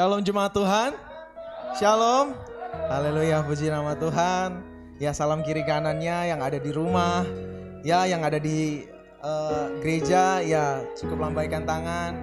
[0.00, 0.96] Shalom jemaat Tuhan.
[1.76, 2.32] Shalom.
[2.88, 4.64] Haleluya, puji nama Tuhan.
[4.96, 7.20] Ya, salam kiri kanannya yang ada di rumah.
[7.84, 8.88] Ya, yang ada di
[9.20, 12.16] uh, gereja, ya cukup lambaikan tangan.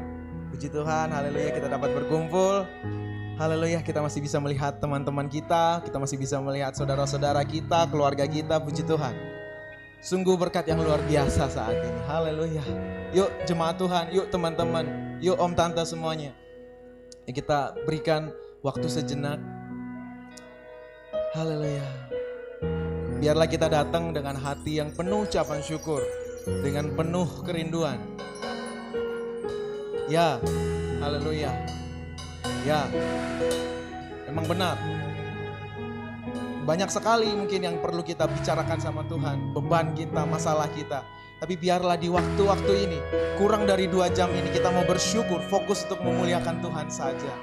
[0.50, 2.66] Puji Tuhan, haleluya kita dapat berkumpul.
[3.38, 8.58] Haleluya, kita masih bisa melihat teman-teman kita, kita masih bisa melihat saudara-saudara kita, keluarga kita,
[8.58, 9.14] puji Tuhan.
[10.02, 12.02] Sungguh berkat yang luar biasa saat ini.
[12.10, 12.66] Haleluya.
[13.14, 16.47] Yuk jemaat Tuhan, yuk teman-teman, yuk om tante semuanya.
[17.28, 18.32] Kita berikan
[18.64, 19.36] waktu sejenak.
[21.36, 21.84] Haleluya.
[23.20, 26.00] Biarlah kita datang dengan hati yang penuh ucapan syukur,
[26.64, 28.00] dengan penuh kerinduan.
[30.08, 30.40] Ya,
[31.04, 31.52] haleluya.
[32.64, 32.88] Ya,
[34.32, 34.80] emang benar.
[36.64, 41.04] Banyak sekali mungkin yang perlu kita bicarakan sama Tuhan, beban kita, masalah kita.
[41.38, 43.00] Tapi biarlah di waktu-waktu ini,
[43.38, 47.34] kurang dari dua jam ini kita mau bersyukur, fokus untuk memuliakan Tuhan saja.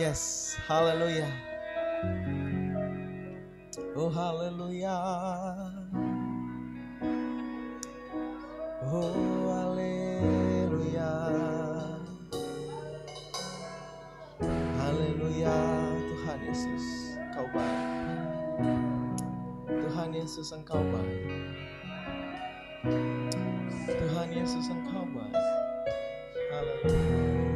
[0.00, 1.28] Yes, haleluya.
[3.92, 4.96] Oh haleluya.
[8.88, 9.12] Oh
[9.52, 11.12] haleluya.
[14.80, 15.56] Haleluya.
[16.00, 16.84] Tuhan Yesus,
[17.36, 17.84] Kau baik.
[19.68, 21.20] Tuhan Yesus, Engkau baik.
[23.86, 25.34] Tuhan Yesus Engkau baik.
[26.54, 27.51] Haleluya.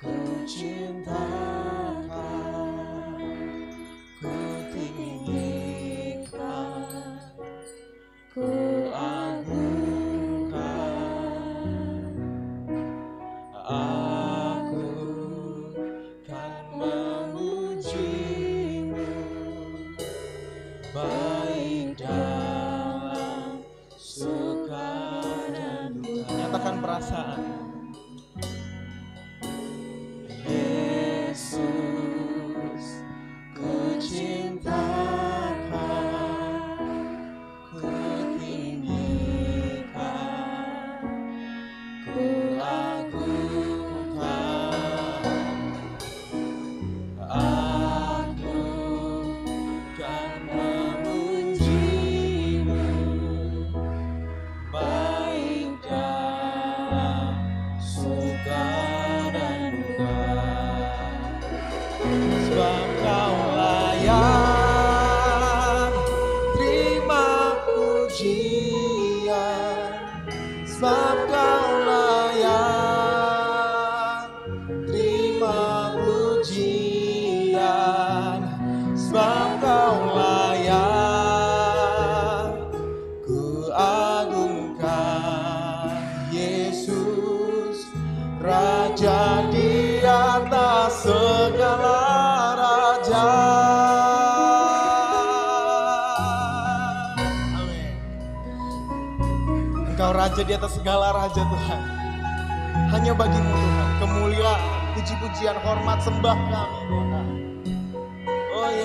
[0.00, 0.12] Ku
[0.46, 1.83] cinta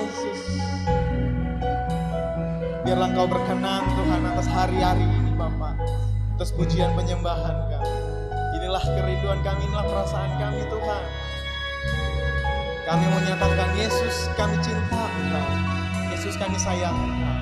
[0.10, 0.42] Yesus.
[2.82, 5.78] Biarlah engkau berkenan Tuhan atas hari-hari ini Bapak.
[6.34, 7.94] Atas pujian penyembahan kami.
[8.58, 11.04] Inilah kerinduan kami, inilah perasaan kami Tuhan.
[12.90, 15.48] Kami menyatakan Yesus kami cinta Engkau.
[16.10, 17.39] Yesus kami sayang Engkau.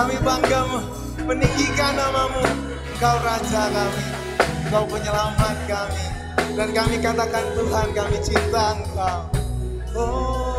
[0.00, 0.64] Kami bangga
[1.28, 2.40] meninggikan namamu.
[2.96, 4.04] Kau Raja kami,
[4.72, 6.04] Kau penyelamat kami.
[6.56, 9.28] Dan kami katakan Tuhan kami cinta Engkau.
[9.92, 10.49] Oh.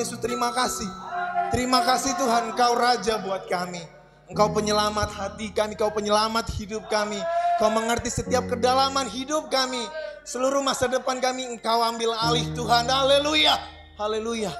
[0.00, 0.88] Yesus terima kasih.
[1.52, 3.84] Terima kasih Tuhan engkau Raja buat kami.
[4.32, 7.20] Engkau penyelamat hati kami, Engkau penyelamat hidup kami.
[7.60, 9.84] Kau mengerti setiap kedalaman hidup kami.
[10.24, 12.88] Seluruh masa depan kami Engkau ambil alih Tuhan.
[12.88, 13.58] Haleluya.
[14.00, 14.54] Haleluya.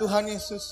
[0.00, 0.64] Tuhan Yesus.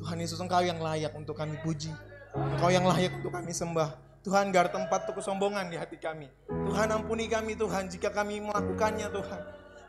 [0.00, 1.92] Tuhan Yesus Engkau yang layak untuk kami puji.
[2.34, 3.94] Engkau yang layak untuk kami sembah.
[4.24, 6.26] Tuhan gar tempat untuk kesombongan di hati kami.
[6.48, 9.40] Tuhan ampuni kami Tuhan jika kami melakukannya Tuhan.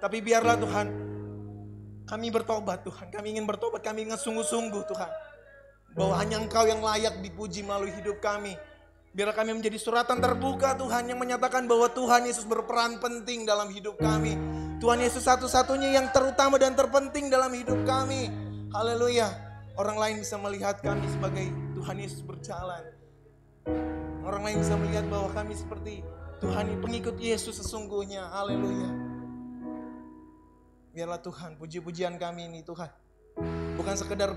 [0.04, 1.15] Tapi biarlah Tuhan
[2.06, 3.10] kami bertobat Tuhan.
[3.10, 5.12] Kami ingin bertobat, kami ingin sungguh-sungguh Tuhan
[5.96, 8.54] bahwa hanya Engkau yang layak dipuji melalui hidup kami.
[9.16, 13.96] Biar kami menjadi suratan terbuka Tuhan yang menyatakan bahwa Tuhan Yesus berperan penting dalam hidup
[13.96, 14.36] kami.
[14.84, 18.28] Tuhan Yesus satu-satunya yang terutama dan terpenting dalam hidup kami.
[18.76, 19.32] Haleluya.
[19.80, 21.48] Orang lain bisa melihat kami sebagai
[21.80, 22.92] Tuhan Yesus berjalan.
[24.28, 26.04] Orang lain bisa melihat bahwa kami seperti
[26.44, 28.28] Tuhan pengikut Yesus sesungguhnya.
[28.36, 29.15] Haleluya.
[30.96, 32.88] Biarlah Tuhan puji-pujian kami ini Tuhan.
[33.76, 34.32] Bukan sekedar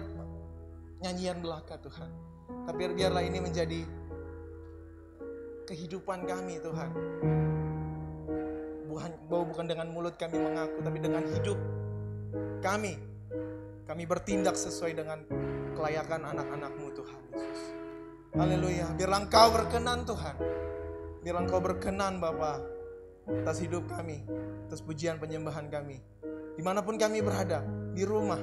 [0.98, 2.10] nyanyian belaka Tuhan.
[2.66, 3.86] Tapi biarlah ini menjadi
[5.70, 6.90] kehidupan kami Tuhan.
[8.90, 11.58] Bukan, bukan dengan mulut kami mengaku, tapi dengan hidup
[12.58, 12.98] kami.
[13.86, 15.22] Kami bertindak sesuai dengan
[15.78, 17.60] kelayakan anak-anakmu Tuhan Yesus.
[18.34, 18.98] Haleluya.
[18.98, 20.34] Biarlah engkau berkenan Tuhan.
[21.22, 22.58] Biarlah engkau berkenan Bapa
[23.30, 24.26] atas hidup kami,
[24.66, 26.02] atas pujian penyembahan kami.
[26.58, 27.62] Di mana pun kami berada,
[27.94, 28.42] di rumah,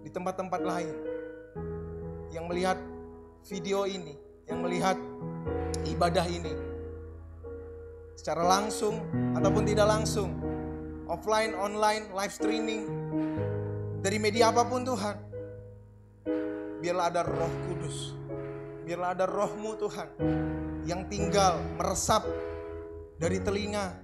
[0.00, 0.96] di tempat-tempat lain,
[2.32, 2.80] yang melihat
[3.44, 4.16] video ini,
[4.48, 4.96] yang melihat
[5.84, 6.56] ibadah ini
[8.16, 9.04] secara langsung
[9.36, 10.32] ataupun tidak langsung,
[11.04, 12.88] offline, online, live streaming,
[14.00, 15.16] dari media apa pun Tuhan.
[16.80, 18.16] Biarlah ada roh kudus,
[18.88, 20.08] biarlah ada rohmu Tuhan
[20.88, 22.24] yang tinggal meresap
[23.20, 24.03] dari telinga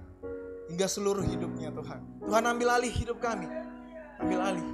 [0.71, 1.99] hingga seluruh hidupnya Tuhan.
[2.23, 3.51] Tuhan ambil alih hidup kami,
[4.23, 4.67] ambil alih.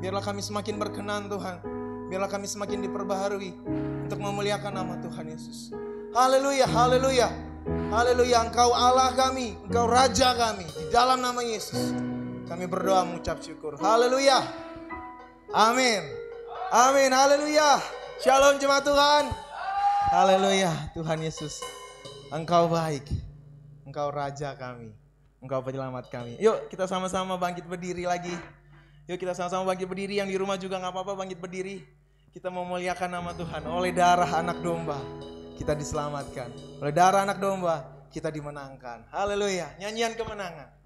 [0.00, 1.60] Biarlah kami semakin berkenan Tuhan
[2.10, 3.54] Biarlah kami semakin diperbaharui
[4.02, 5.70] untuk memuliakan nama Tuhan Yesus.
[6.10, 7.30] Haleluya, haleluya.
[7.86, 10.66] Haleluya, Engkau Allah kami, Engkau Raja kami.
[10.66, 11.94] Di dalam nama Yesus,
[12.50, 13.78] kami berdoa mengucap syukur.
[13.78, 14.42] Haleluya.
[15.54, 16.02] Amin.
[16.74, 17.78] Amin, haleluya.
[18.18, 19.30] Shalom jemaat Tuhan.
[20.10, 21.62] Haleluya, Tuhan Yesus.
[22.34, 23.06] Engkau baik.
[23.86, 24.99] Engkau Raja kami.
[25.40, 26.36] Engkau penyelamat kami.
[26.36, 28.32] Yuk kita sama-sama bangkit berdiri lagi.
[29.08, 30.20] Yuk kita sama-sama bangkit berdiri.
[30.20, 31.80] Yang di rumah juga nggak apa-apa bangkit berdiri.
[32.30, 35.00] Kita memuliakan nama Tuhan oleh darah anak domba.
[35.56, 36.80] Kita diselamatkan.
[36.80, 39.06] Oleh darah anak domba kita dimenangkan.
[39.14, 39.78] Haleluya.
[39.78, 40.79] Nyanyian kemenangan.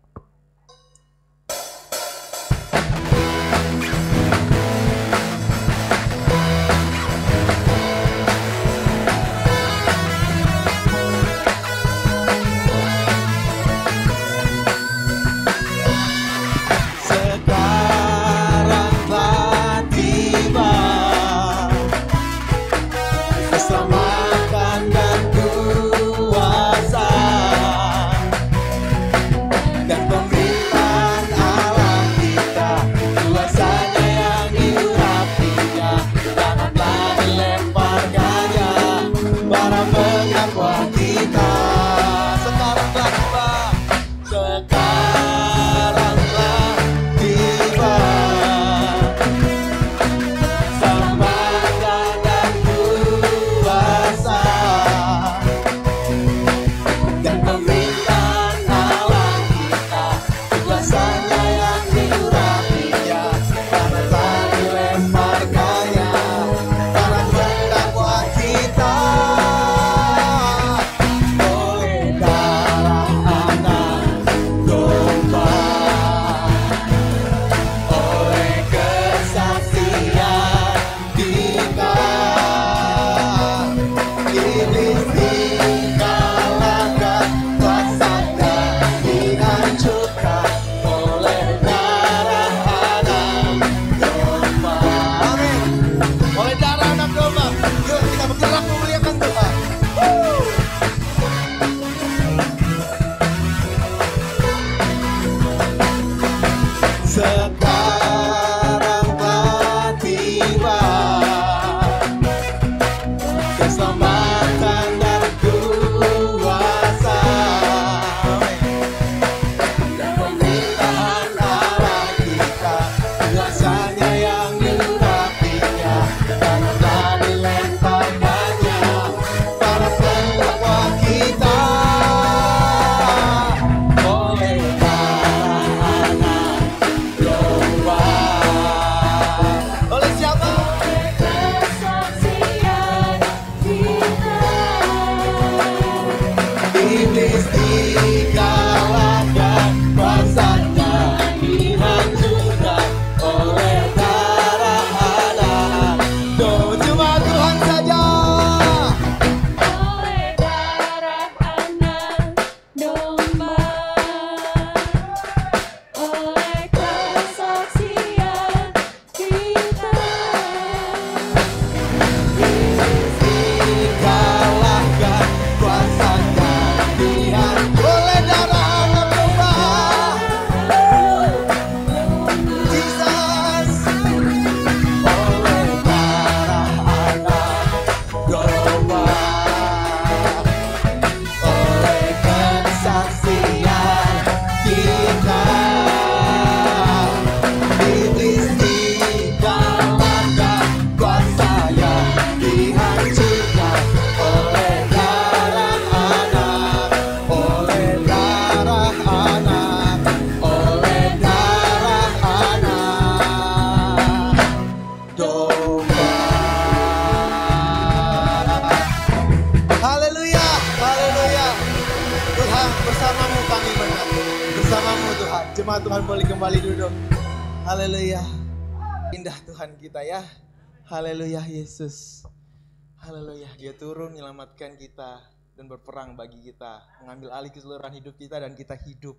[234.64, 235.12] Menyelamatkan kita
[235.55, 236.81] dan berperang bagi kita.
[237.05, 239.16] Mengambil alih keseluruhan hidup kita dan kita hidup.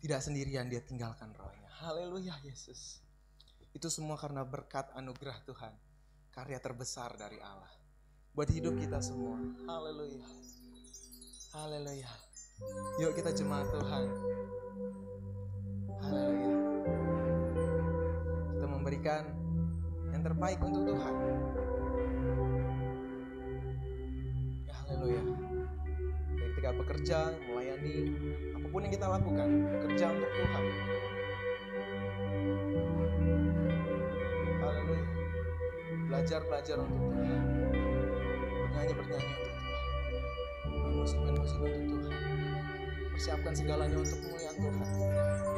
[0.00, 1.68] Tidak sendirian dia tinggalkan rohnya.
[1.84, 3.04] Haleluya Yesus.
[3.76, 5.72] Itu semua karena berkat anugerah Tuhan.
[6.32, 7.72] Karya terbesar dari Allah.
[8.32, 9.36] Buat hidup kita semua.
[9.68, 10.24] Haleluya.
[11.56, 12.12] Haleluya.
[13.00, 14.06] Yuk kita jemaat Tuhan.
[16.00, 16.52] Haleluya.
[18.56, 19.24] Kita memberikan
[20.12, 21.14] yang terbaik untuk Tuhan.
[24.86, 25.22] Haleluya.
[26.36, 27.18] Ketika bekerja,
[27.50, 27.96] melayani,
[28.54, 30.64] apa pun yang kita lakukan, bekerja untuk Tuhan.
[34.62, 35.04] Haleluya.
[36.06, 37.42] Belajar-belajar untuk Tuhan.
[38.56, 39.64] Bernyanyi-bernyanyi untuk Tuhan.
[40.66, 42.14] Main musik-main musik untuk Tuhan.
[43.16, 45.55] Persiapkan segalanya untuk kemuliaan Tuhan.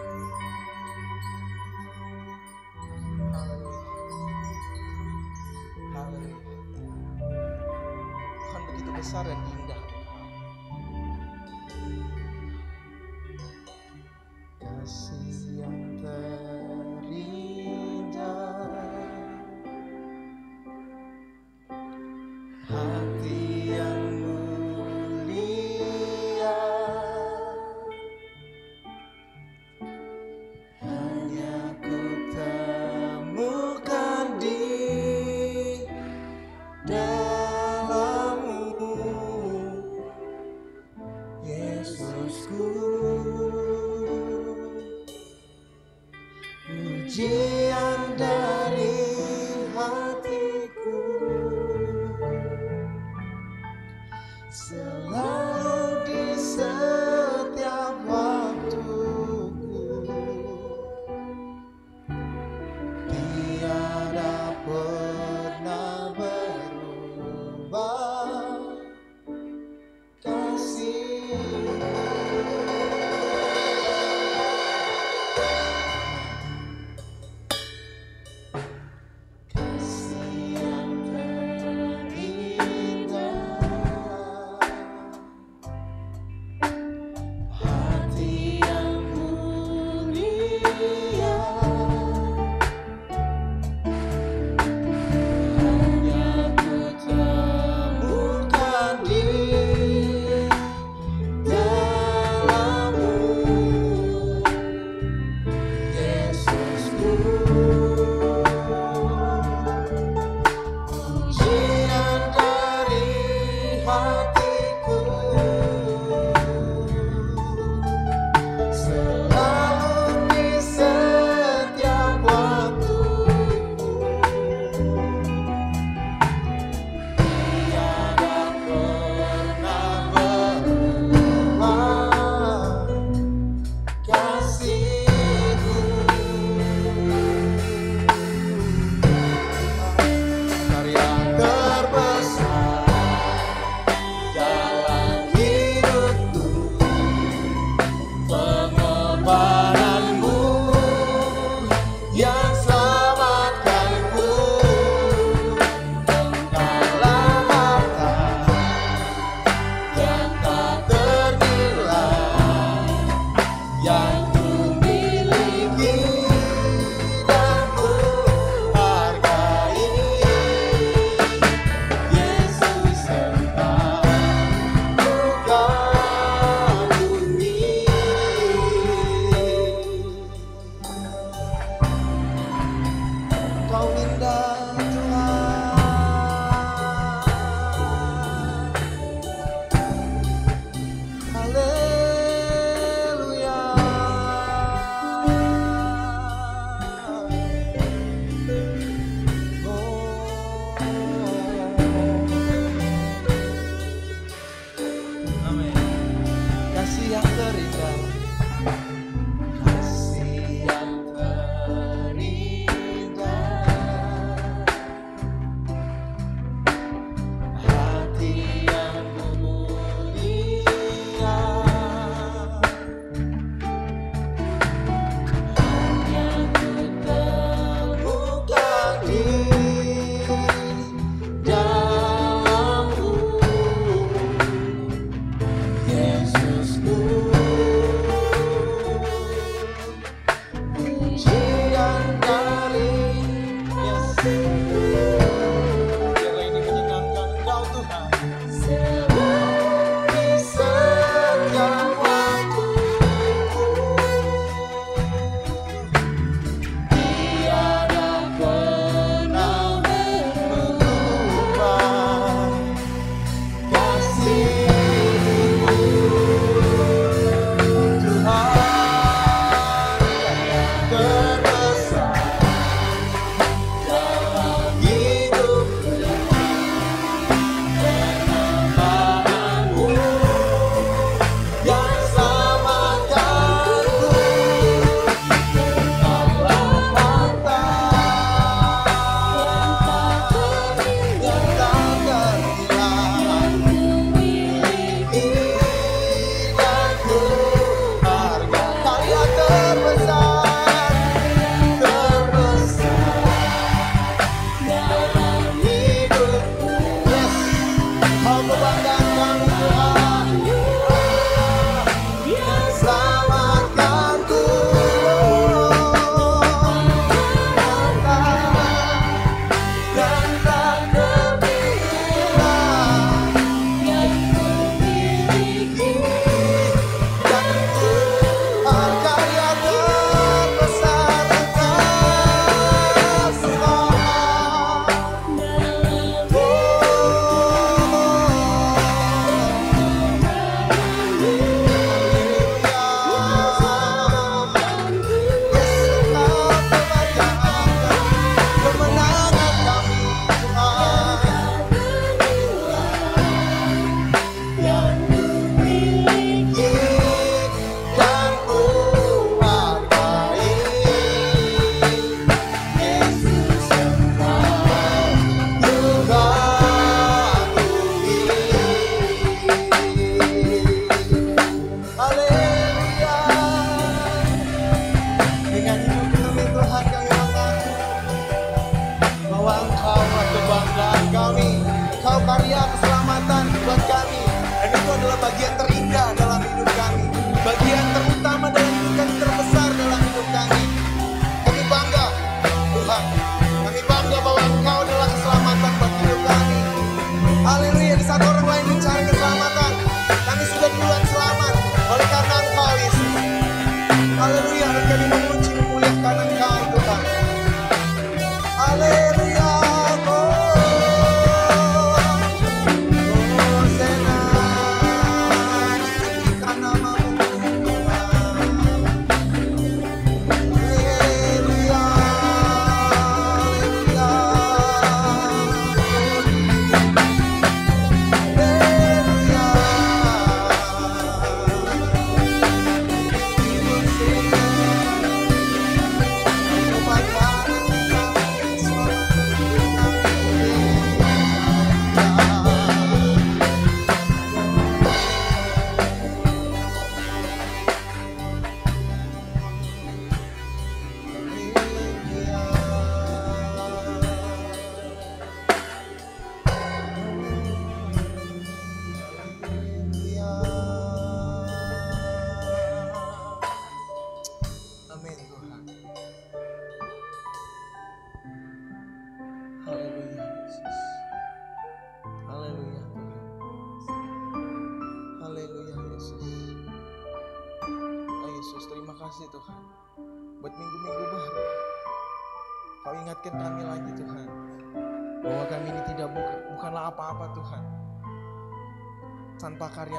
[9.08, 9.67] Tuhan begitu besar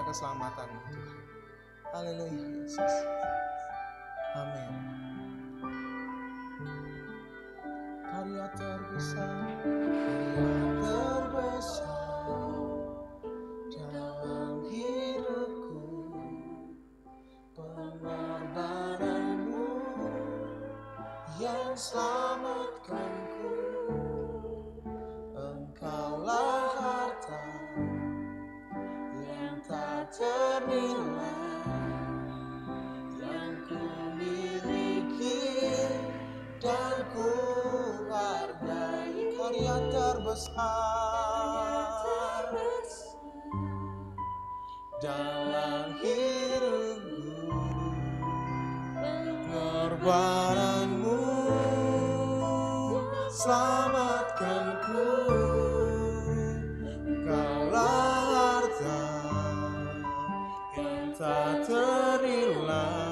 [0.09, 0.97] keselamatan Tuhan.
[1.93, 2.93] Haleluya Yesus.
[4.33, 4.73] Amin.
[8.09, 10.49] Karya terbesar, karya
[10.81, 12.25] terbesar
[13.69, 16.09] dalam hidupku,
[17.53, 19.69] pengorbananmu
[21.37, 23.53] yang selamatkanku.
[25.37, 26.68] Engkaulah
[30.09, 31.69] ternilai
[33.21, 33.77] yang ku
[34.17, 35.45] miliki
[36.57, 37.29] dan ku
[38.09, 41.29] hargai karya terbesar
[44.99, 47.55] dalam hidupku
[48.99, 51.23] pengorbananmu.
[53.31, 55.38] Selamatkanku
[61.19, 63.08] tak ternilai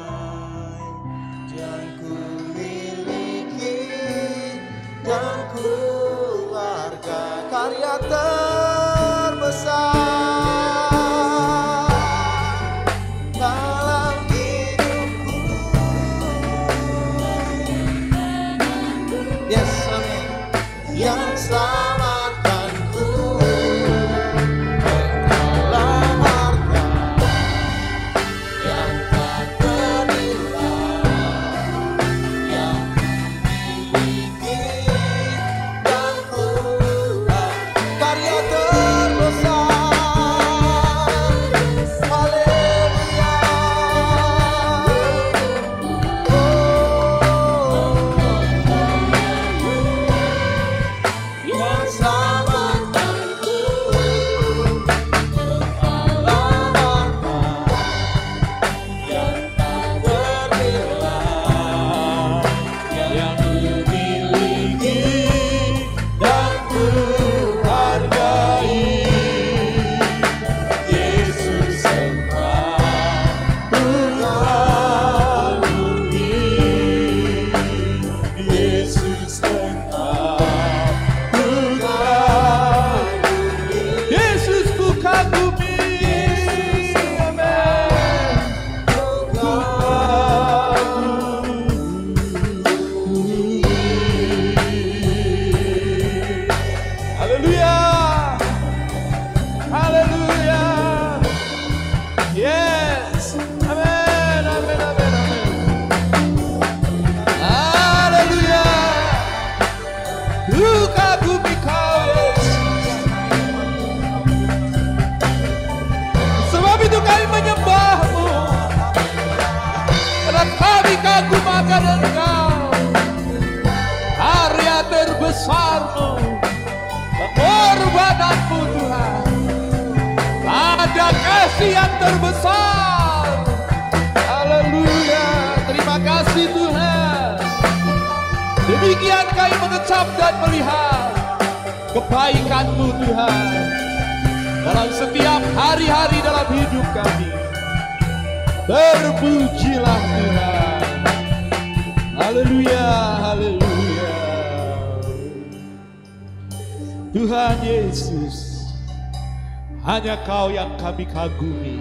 [160.88, 161.78] kami kagumi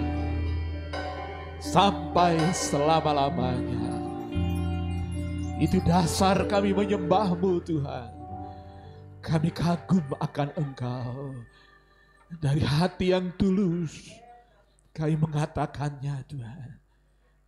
[1.57, 3.97] sampai selama-lamanya.
[5.57, 8.13] Itu dasar kami menyembahmu Tuhan.
[9.25, 11.33] Kami kagum akan Engkau.
[12.37, 14.05] Dari hati yang tulus
[14.93, 16.69] kami mengatakannya Tuhan.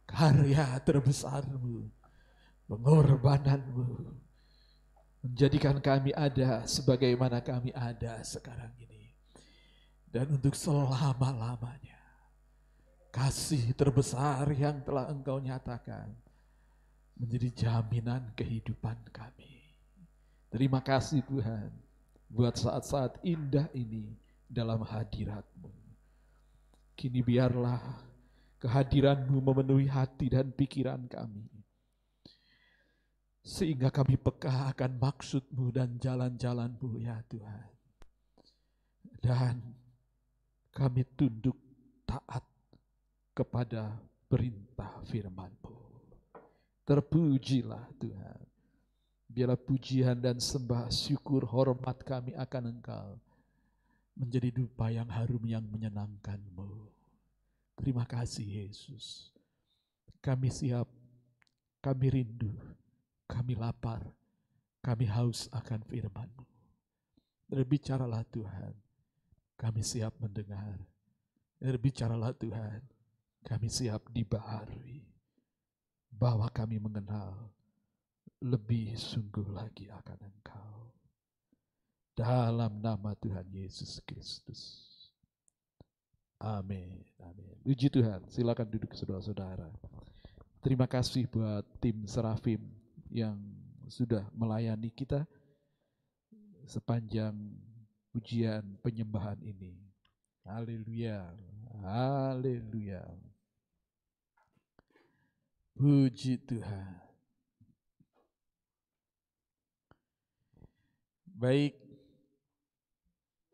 [0.10, 1.86] Karya terbesarmu,
[2.70, 4.14] pengorbananmu,
[5.26, 9.12] menjadikan kami ada sebagaimana kami ada sekarang ini
[10.14, 11.98] dan untuk selama-lamanya.
[13.10, 16.14] Kasih terbesar yang telah engkau nyatakan
[17.18, 19.74] menjadi jaminan kehidupan kami.
[20.54, 21.74] Terima kasih Tuhan
[22.30, 24.14] buat saat-saat indah ini
[24.46, 25.74] dalam hadiratmu.
[26.94, 27.82] Kini biarlah
[28.62, 31.59] kehadiranmu memenuhi hati dan pikiran kami.
[33.50, 37.70] Sehingga kami peka akan maksudmu dan jalan-jalanmu ya Tuhan.
[39.18, 39.58] Dan
[40.70, 41.58] kami tunduk
[42.06, 42.46] taat
[43.34, 43.98] kepada
[44.30, 45.76] perintah firman-Mu.
[46.86, 48.40] Terpujilah Tuhan.
[49.26, 53.18] Biarlah pujian dan sembah syukur hormat kami akan Engkau
[54.14, 56.70] menjadi dupa yang harum yang menyenangkan-Mu.
[57.82, 59.34] Terima kasih Yesus.
[60.22, 60.86] Kami siap,
[61.82, 62.54] kami rindu,
[63.30, 64.02] kami lapar,
[64.82, 66.46] kami haus akan firman-Mu.
[67.50, 68.74] Berbicaralah Tuhan
[69.60, 70.80] kami siap mendengar.
[71.60, 72.80] Berbicaralah Tuhan,
[73.44, 75.04] kami siap dibaharui.
[76.16, 77.52] Bahwa kami mengenal
[78.40, 80.96] lebih sungguh lagi akan Engkau.
[82.16, 84.88] Dalam nama Tuhan Yesus Kristus.
[86.40, 87.04] Amin.
[87.20, 87.56] Amin.
[87.60, 88.24] Puji Tuhan.
[88.32, 89.68] Silakan duduk saudara-saudara.
[90.64, 92.79] Terima kasih buat tim Serafim
[93.10, 93.38] yang
[93.90, 95.26] sudah melayani kita
[96.70, 97.34] sepanjang
[98.14, 99.74] pujian penyembahan ini.
[100.46, 101.30] Haleluya.
[101.82, 103.04] Haleluya.
[105.74, 107.02] Puji Tuhan.
[111.40, 111.74] Baik.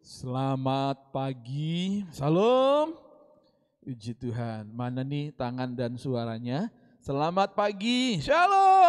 [0.02, 2.02] Selamat pagi.
[2.10, 2.98] Salam.
[3.86, 4.74] Puji Tuhan.
[4.74, 6.74] Mana nih tangan dan suaranya?
[7.06, 8.18] Selamat pagi.
[8.18, 8.85] Shalom.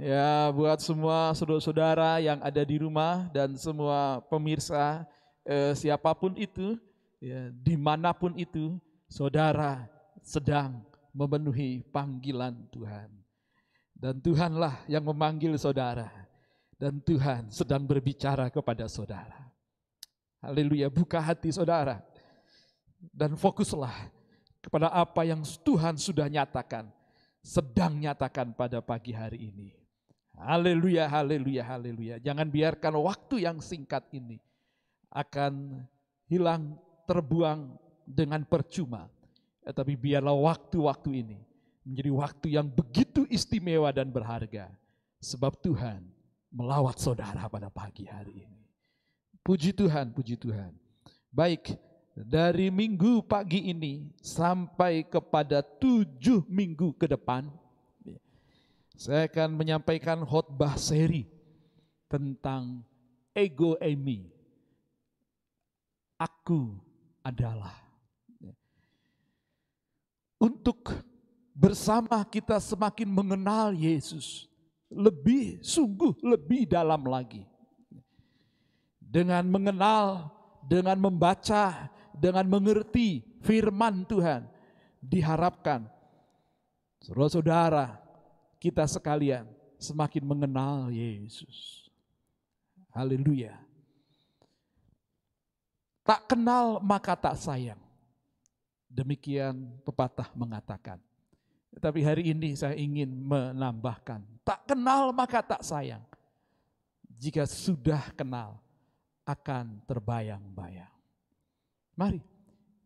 [0.00, 5.04] Ya, buat semua saudara-saudara yang ada di rumah dan semua pemirsa
[5.44, 6.80] eh, siapa pun itu,
[7.20, 9.84] ya, di mana pun itu, saudara
[10.24, 10.80] sedang
[11.12, 13.12] memenuhi panggilan Tuhan.
[13.92, 16.10] Dan Tuhanlah yang memanggil saudara.
[16.74, 19.38] Dan Tuhan sedang berbicara kepada saudara.
[20.42, 22.02] Haleluya, buka hati saudara.
[22.98, 24.10] Dan fokuslah
[24.58, 26.90] kepada apa yang Tuhan sudah nyatakan,
[27.38, 29.81] sedang nyatakan pada pagi hari ini.
[30.36, 32.16] Haleluya, haleluya, haleluya.
[32.20, 34.40] Jangan biarkan waktu yang singkat ini
[35.12, 35.84] akan
[36.26, 37.76] hilang, terbuang
[38.08, 39.12] dengan percuma.
[39.62, 41.38] Tetapi biarlah waktu-waktu ini
[41.84, 44.72] menjadi waktu yang begitu istimewa dan berharga.
[45.22, 46.02] Sebab Tuhan
[46.50, 48.60] melawat saudara pada pagi hari ini.
[49.42, 50.74] Puji Tuhan, puji Tuhan.
[51.30, 51.78] Baik,
[52.12, 57.48] dari minggu pagi ini sampai kepada tujuh minggu ke depan,
[59.02, 61.26] saya akan menyampaikan khotbah seri
[62.06, 62.86] tentang
[63.34, 64.30] ego emi.
[66.22, 66.78] Aku
[67.26, 67.82] adalah.
[70.38, 70.94] Untuk
[71.50, 74.46] bersama kita semakin mengenal Yesus,
[74.86, 77.42] lebih sungguh lebih dalam lagi
[79.02, 80.30] dengan mengenal,
[80.62, 84.46] dengan membaca, dengan mengerti firman Tuhan,
[85.02, 85.90] diharapkan
[87.02, 88.01] saudara-saudara
[88.62, 89.42] kita sekalian
[89.82, 91.90] semakin mengenal Yesus.
[92.94, 93.58] Haleluya.
[96.06, 97.82] Tak kenal maka tak sayang.
[98.86, 101.02] Demikian pepatah mengatakan.
[101.74, 106.04] Tapi hari ini saya ingin menambahkan, tak kenal maka tak sayang.
[107.18, 108.60] Jika sudah kenal,
[109.24, 110.92] akan terbayang-bayang.
[111.96, 112.20] Mari,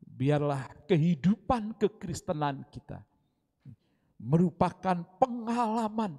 [0.07, 3.03] biarlah kehidupan kekristenan kita
[4.17, 6.17] merupakan pengalaman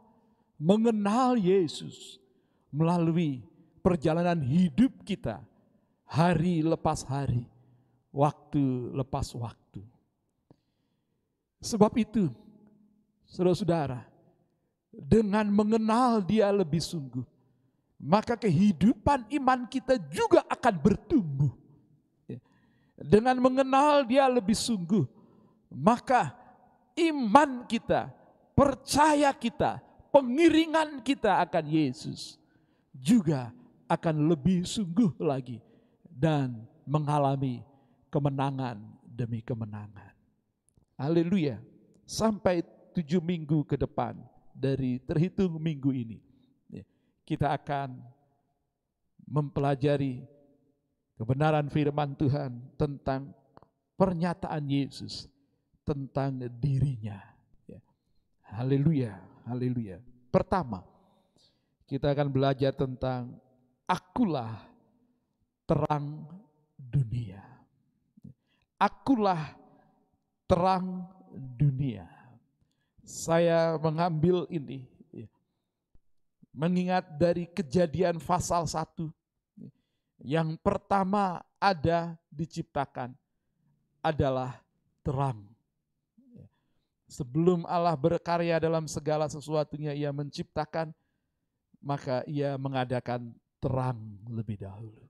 [0.58, 2.22] mengenal Yesus
[2.70, 3.41] melalui
[3.82, 5.41] perjalanan hidup kita
[6.06, 7.45] hari lepas hari,
[8.14, 9.82] waktu lepas waktu.
[11.58, 12.30] Sebab itu,
[13.26, 14.06] saudara-saudara,
[14.93, 17.26] dengan mengenal Dia lebih sungguh,
[17.98, 21.54] maka kehidupan iman kita juga akan bertumbuh.
[22.98, 25.06] Dengan mengenal dia lebih sungguh,
[25.70, 26.34] maka
[26.98, 28.10] iman kita,
[28.58, 29.80] percaya kita,
[30.10, 32.41] pengiringan kita akan Yesus
[32.91, 33.54] juga
[33.86, 35.62] akan lebih sungguh lagi
[36.04, 37.62] dan mengalami
[38.10, 40.12] kemenangan demi kemenangan.
[40.98, 41.62] Haleluya.
[42.08, 44.18] Sampai tujuh minggu ke depan
[44.56, 46.18] dari terhitung minggu ini
[47.28, 48.00] kita akan
[49.28, 50.24] mempelajari
[51.20, 53.36] kebenaran firman Tuhan tentang
[54.00, 55.28] pernyataan Yesus
[55.88, 57.16] tentang dirinya.
[57.64, 57.80] Ya.
[58.52, 59.16] Haleluya,
[59.48, 60.04] haleluya.
[60.28, 60.84] Pertama,
[61.88, 63.40] kita akan belajar tentang
[63.88, 64.68] akulah
[65.64, 66.28] terang
[66.76, 67.40] dunia.
[68.76, 69.56] Akulah
[70.44, 71.08] terang
[71.56, 72.06] dunia.
[73.08, 74.84] Saya mengambil ini
[76.58, 79.08] mengingat dari kejadian pasal 1.
[80.26, 83.14] Yang pertama ada diciptakan
[84.04, 84.60] adalah
[85.06, 85.57] terang.
[87.08, 90.91] Sebelum Allah berkarya dalam segala sesuatunya, ia menciptakan,
[91.80, 93.32] maka ia mengadakan
[93.64, 93.97] terang
[94.28, 95.08] lebih dahulu.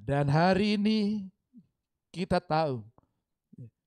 [0.00, 1.28] Dan hari ini
[2.08, 2.80] kita tahu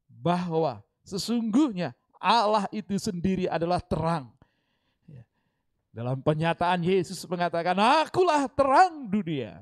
[0.08, 4.30] bahwa sesungguhnya Allah itu sendiri adalah terang.
[5.94, 9.62] Dalam pernyataan Yesus mengatakan, akulah terang dunia.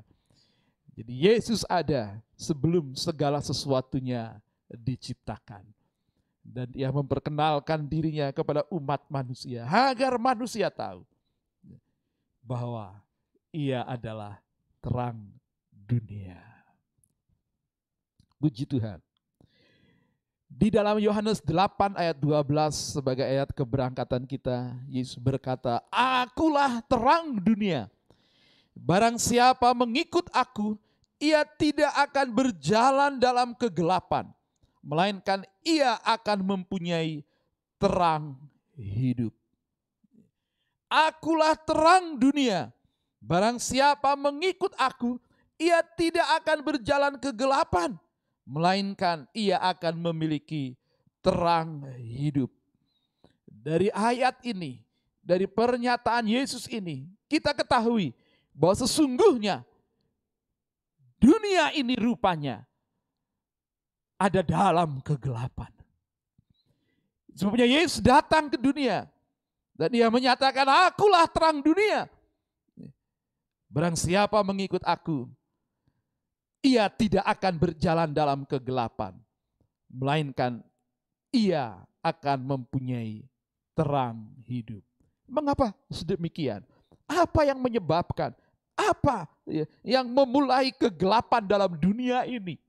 [0.96, 4.40] Jadi Yesus ada sebelum segala sesuatunya
[4.72, 5.60] diciptakan.
[6.42, 9.62] Dan ia memperkenalkan dirinya kepada umat manusia.
[9.64, 11.06] Agar manusia tahu
[12.42, 12.98] bahwa
[13.54, 14.42] ia adalah
[14.82, 15.22] terang
[15.70, 16.42] dunia.
[18.42, 18.98] Puji Tuhan.
[20.52, 27.88] Di dalam Yohanes 8 ayat 12 sebagai ayat keberangkatan kita, Yesus berkata, Akulah terang dunia.
[28.76, 30.76] Barang siapa mengikut aku,
[31.16, 34.28] ia tidak akan berjalan dalam kegelapan,
[34.82, 37.22] melainkan ia akan mempunyai
[37.78, 38.36] terang
[38.74, 39.32] hidup.
[40.90, 42.68] Akulah terang dunia.
[43.22, 45.16] Barang siapa mengikut aku,
[45.54, 47.94] ia tidak akan berjalan kegelapan,
[48.42, 50.74] melainkan ia akan memiliki
[51.22, 52.50] terang hidup.
[53.46, 54.82] Dari ayat ini,
[55.22, 58.10] dari pernyataan Yesus ini, kita ketahui
[58.50, 59.62] bahwa sesungguhnya
[61.22, 62.66] dunia ini rupanya
[64.22, 65.70] ada dalam kegelapan.
[67.34, 69.10] Sebabnya Yesus datang ke dunia
[69.74, 72.06] dan ia menyatakan, akulah terang dunia.
[73.72, 75.26] Barang siapa mengikut aku,
[76.60, 79.16] ia tidak akan berjalan dalam kegelapan,
[79.88, 80.60] melainkan
[81.32, 83.24] ia akan mempunyai
[83.72, 84.84] terang hidup.
[85.24, 86.60] Mengapa sedemikian?
[87.08, 88.36] Apa yang menyebabkan?
[88.76, 92.60] Apa ya, yang memulai kegelapan dalam dunia ini?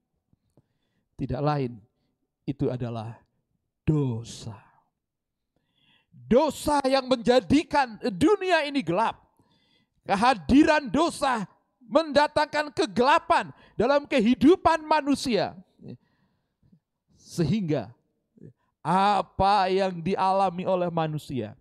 [1.23, 1.79] Tidak lain,
[2.43, 3.15] itu adalah
[3.87, 4.59] dosa.
[6.11, 9.23] Dosa yang menjadikan dunia ini gelap.
[10.03, 11.47] Kehadiran dosa
[11.79, 15.55] mendatangkan kegelapan dalam kehidupan manusia.
[17.15, 17.87] Sehingga
[18.83, 21.55] apa yang dialami oleh manusia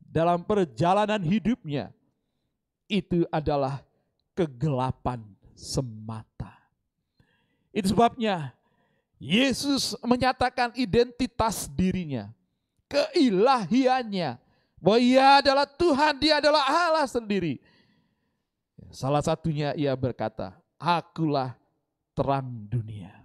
[0.00, 1.92] dalam perjalanan hidupnya
[2.88, 3.84] itu adalah
[4.32, 5.20] kegelapan
[5.52, 6.56] semata.
[7.68, 8.56] Itu sebabnya
[9.24, 12.28] Yesus menyatakan identitas dirinya,
[12.92, 14.36] keilahiannya,
[14.76, 17.56] bahwa ia adalah Tuhan, dia adalah Allah sendiri.
[18.92, 21.56] Salah satunya ia berkata, akulah
[22.12, 23.16] terang dunia.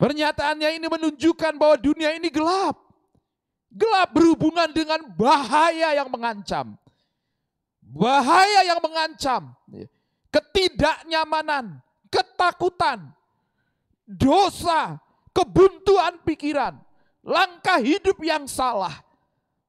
[0.00, 2.80] Pernyataannya ini menunjukkan bahwa dunia ini gelap.
[3.68, 6.80] Gelap berhubungan dengan bahaya yang mengancam.
[7.84, 9.52] Bahaya yang mengancam.
[10.32, 13.12] Ketidaknyamanan, ketakutan,
[14.10, 14.98] dosa,
[15.30, 16.74] kebuntuan pikiran,
[17.22, 18.98] langkah hidup yang salah,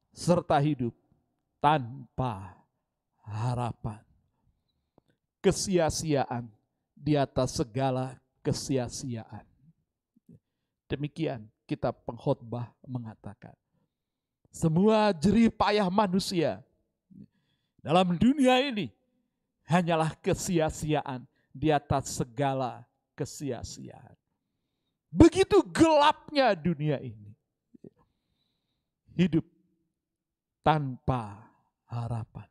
[0.09, 0.93] serta hidup
[1.61, 2.57] tanpa
[3.21, 4.01] harapan.
[5.41, 6.45] Kesia-siaan
[6.93, 9.45] di atas segala kesia-siaan.
[10.85, 13.57] Demikian kita pengkhotbah mengatakan.
[14.51, 16.59] Semua jerih payah manusia
[17.81, 18.91] dalam dunia ini
[19.65, 22.85] hanyalah kesia-siaan di atas segala
[23.17, 24.20] kesia-siaan.
[25.11, 27.35] Begitu gelapnya dunia ini.
[29.11, 29.43] Hidup
[30.63, 31.51] tanpa
[31.91, 32.47] harapan.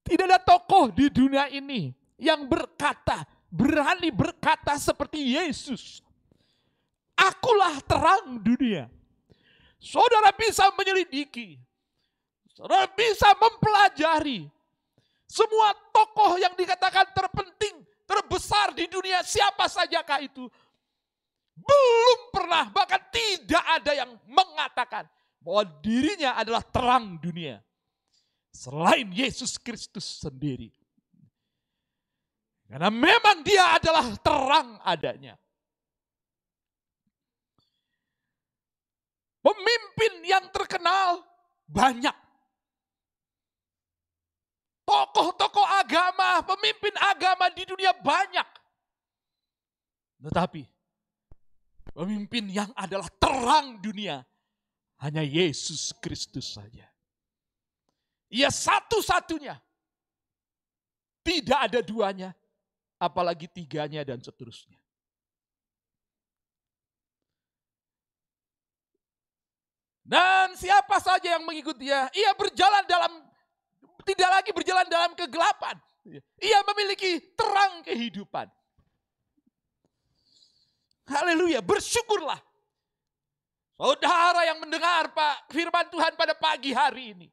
[0.00, 3.22] Tidak ada tokoh di dunia ini yang berkata,
[3.52, 6.02] berani berkata seperti Yesus.
[7.14, 8.88] Akulah terang dunia.
[9.76, 11.60] Saudara bisa menyelidiki.
[12.56, 14.48] Saudara bisa mempelajari.
[15.30, 20.50] Semua tokoh yang dikatakan terpenting, terbesar di dunia, siapa sajakah itu?
[21.54, 25.06] Belum pernah, bahkan tidak ada yang mengatakan
[25.38, 27.62] bahwa dirinya adalah terang dunia.
[28.50, 30.74] Selain Yesus Kristus sendiri.
[32.66, 35.38] Karena memang dia adalah terang adanya.
[39.40, 41.22] Pemimpin yang terkenal
[41.70, 42.29] banyak.
[44.90, 48.48] Tokoh-tokoh agama, pemimpin agama di dunia banyak.
[50.18, 50.66] Tetapi
[51.94, 54.26] pemimpin yang adalah terang dunia
[54.98, 56.90] hanya Yesus Kristus saja.
[58.34, 59.54] Ia satu-satunya.
[61.22, 62.34] Tidak ada duanya,
[62.98, 64.80] apalagi tiganya dan seterusnya.
[70.02, 73.29] Dan siapa saja yang mengikuti dia, ia berjalan dalam
[74.10, 75.78] tidak lagi berjalan dalam kegelapan.
[76.42, 78.50] Ia memiliki terang kehidupan.
[81.06, 82.38] Haleluya, bersyukurlah.
[83.80, 87.28] Saudara yang mendengar Pak firman Tuhan pada pagi hari ini.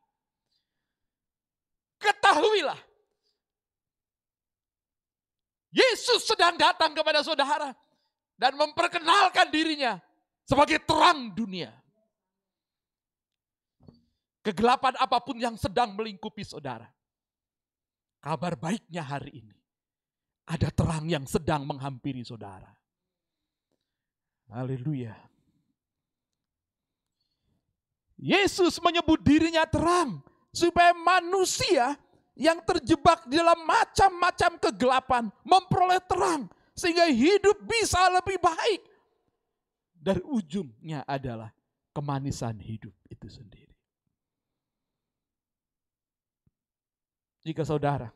[1.97, 2.77] Ketahuilah.
[5.73, 7.75] Yesus sedang datang kepada saudara
[8.39, 9.99] dan memperkenalkan dirinya
[10.47, 11.73] sebagai terang dunia.
[14.47, 16.87] Kegelapan apa pun yang sedang melingkupi saudara.
[18.23, 19.55] Kabar baiknya hari ini.
[20.47, 22.71] Ada terang yang sedang menghampiri saudara.
[24.47, 25.11] Haleluya.
[28.15, 30.23] Yesus menyebut dirinya terang.
[30.55, 31.99] Supaya manusia
[32.31, 36.47] yang terjebak di dalam macam-macam kegelapan memperoleh terang.
[36.71, 38.79] Sehingga hidup bisa lebih baik.
[39.91, 41.51] Dan ujungnya adalah
[41.91, 43.66] kemanisan hidup itu sendiri.
[47.47, 48.11] Jika saudara,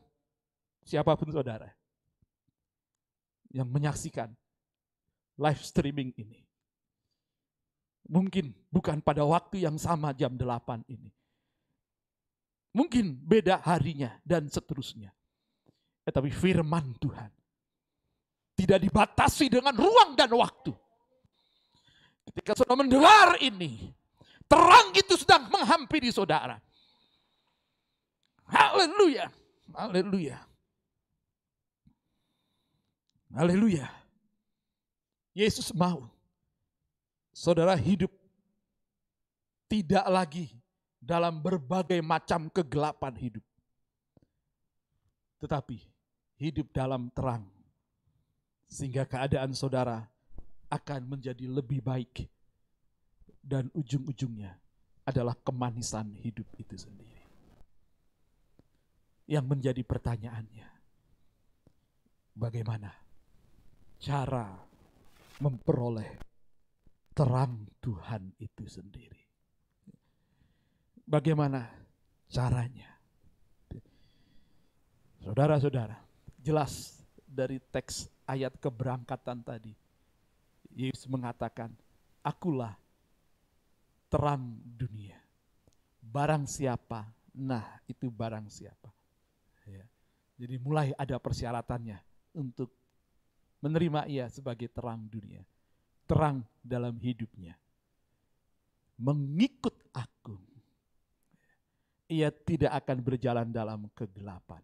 [0.84, 1.72] siapa pun saudara,
[3.48, 4.28] yang menyaksikan
[5.40, 6.44] live streaming ini,
[8.12, 11.08] mungkin bukan pada waktu yang sama jam 8 ini.
[12.76, 15.08] Mungkin beda harinya dan seterusnya.
[16.04, 17.32] Tetapi firman Tuhan
[18.52, 20.76] tidak dibatasi dengan ruang dan waktu.
[22.28, 23.96] Ketika saudara mendengar ini,
[24.44, 26.60] terang itu sedang menghampiri saudara.
[28.52, 29.26] Haleluya.
[29.72, 30.38] Haleluya.
[33.32, 33.88] Haleluya.
[35.32, 36.04] Yesus mau
[37.32, 38.12] saudara hidup
[39.72, 40.46] tidak lagi
[41.00, 43.44] dalam berbagai macam kegelapan hidup.
[45.40, 45.80] Tetapi
[46.36, 47.48] hidup dalam terang.
[48.68, 50.04] Sehingga keadaan saudara
[50.68, 52.28] akan menjadi lebih baik.
[53.42, 54.54] Dan ujung-ujungnya
[55.02, 57.11] adalah kemanisan hidup itu sendiri.
[59.32, 60.68] Yang menjadi pertanyaannya.
[62.36, 62.92] Bagaimana
[63.96, 64.52] cara
[65.40, 66.20] memperoleh
[67.16, 69.24] terang Tuhan itu sendiri?
[71.08, 71.64] Bagaimana
[72.28, 72.92] caranya?
[75.24, 75.96] Saudara-saudara,
[76.44, 79.72] jelas dari teks ayat keberangkatan tadi.
[80.76, 81.72] Yesus mengatakan,
[82.20, 82.76] akulah
[84.12, 85.16] terang dunia.
[86.04, 89.01] Barang siapa, nah itu barang siapa.
[90.42, 92.02] Jadi mulai ada persyaratannya
[92.34, 92.74] untuk
[93.62, 95.46] menerima ia sebagai terang dunia.
[96.02, 97.54] Terang dalam hidupnya.
[98.98, 100.34] Mengikut aku.
[102.10, 104.58] Ia tidak akan berjalan dalam kegelapan.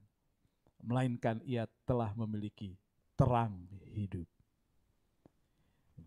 [0.83, 2.75] Melainkan ia telah memiliki
[3.15, 3.55] terang
[3.95, 4.27] hidup.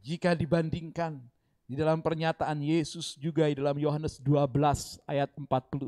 [0.03, 1.15] Jika dibandingkan
[1.63, 5.79] di dalam pernyataan Yesus juga di dalam Yohanes 12 ayat 46.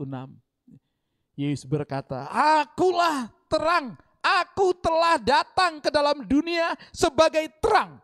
[1.35, 3.93] Yesus berkata, Akulah terang,
[4.25, 8.01] aku telah datang ke dalam dunia sebagai terang.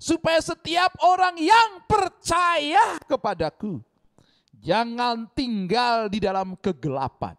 [0.00, 3.84] Supaya setiap orang yang percaya kepadaku,
[4.58, 7.36] jangan tinggal di dalam kegelapan.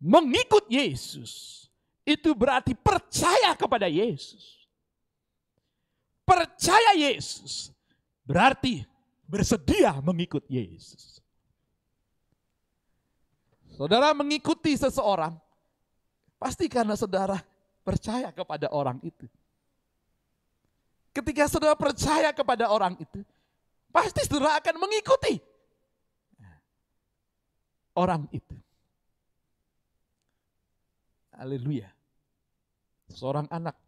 [0.00, 1.60] Mengikut Yesus
[2.08, 4.64] itu berarti percaya kepada Yesus.
[6.24, 7.68] Percaya Yesus
[8.24, 8.80] berarti
[9.28, 11.19] bersedia mengikut Yesus.
[13.80, 15.40] Saudara mengikuti seseorang,
[16.36, 17.40] pasti karena saudara
[17.80, 19.24] percaya kepada orang itu.
[21.16, 23.24] Ketika saudara percaya kepada orang itu,
[23.88, 25.40] pasti saudara akan mengikuti
[27.96, 28.52] orang itu.
[31.40, 31.88] Haleluya.
[33.16, 33.80] Seorang anak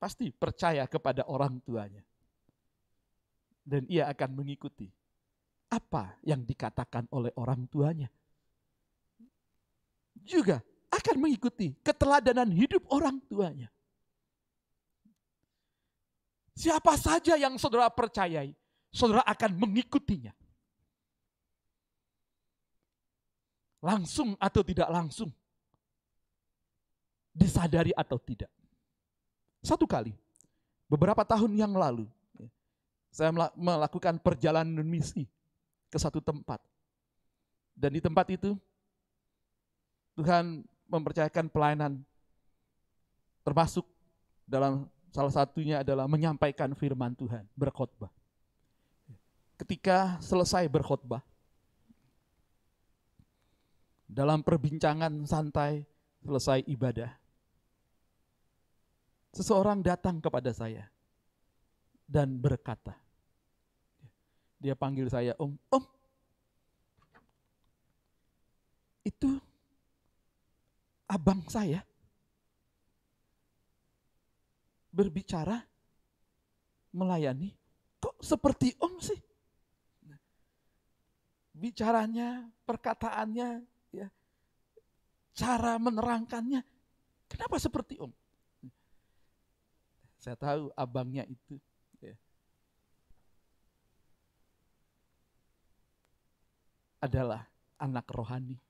[0.00, 2.00] pasti percaya kepada orang tuanya.
[3.60, 4.88] Dan ia akan mengikuti
[5.68, 8.08] apa yang dikatakan oleh orang tuanya.
[10.24, 13.70] Juga akan mengikuti keteladanan hidup orang tuanya.
[16.54, 18.52] Siapa saja yang saudara percayai,
[18.92, 20.34] saudara akan mengikutinya.
[23.80, 25.32] Langsung atau tidak langsung
[27.32, 28.52] disadari atau tidak.
[29.64, 30.12] Satu kali,
[30.84, 32.04] beberapa tahun yang lalu,
[33.08, 35.24] saya melakukan perjalanan misi
[35.88, 36.60] ke satu tempat.
[37.72, 38.52] Dan di tempat itu,
[40.20, 40.60] Tuhan
[40.92, 42.04] mempercayakan pelayanan,
[43.40, 43.88] termasuk
[44.44, 48.12] dalam salah satunya adalah menyampaikan firman Tuhan, berkhotbah.
[49.56, 51.24] Ketika selesai berkhotbah,
[54.04, 55.88] dalam perbincangan santai
[56.20, 57.16] selesai ibadah,
[59.32, 60.84] seseorang datang kepada saya
[62.04, 62.92] dan berkata,
[64.60, 65.84] dia panggil saya om, om,
[69.00, 69.40] itu
[71.10, 71.82] abang saya
[74.94, 75.58] berbicara,
[76.94, 77.50] melayani,
[77.98, 79.18] kok seperti om sih?
[81.50, 83.48] Bicaranya, perkataannya,
[83.90, 84.08] ya,
[85.34, 86.62] cara menerangkannya,
[87.26, 88.10] kenapa seperti om?
[90.20, 91.56] Saya tahu abangnya itu.
[92.04, 92.12] Ya.
[97.00, 97.48] Adalah
[97.80, 98.60] anak rohani.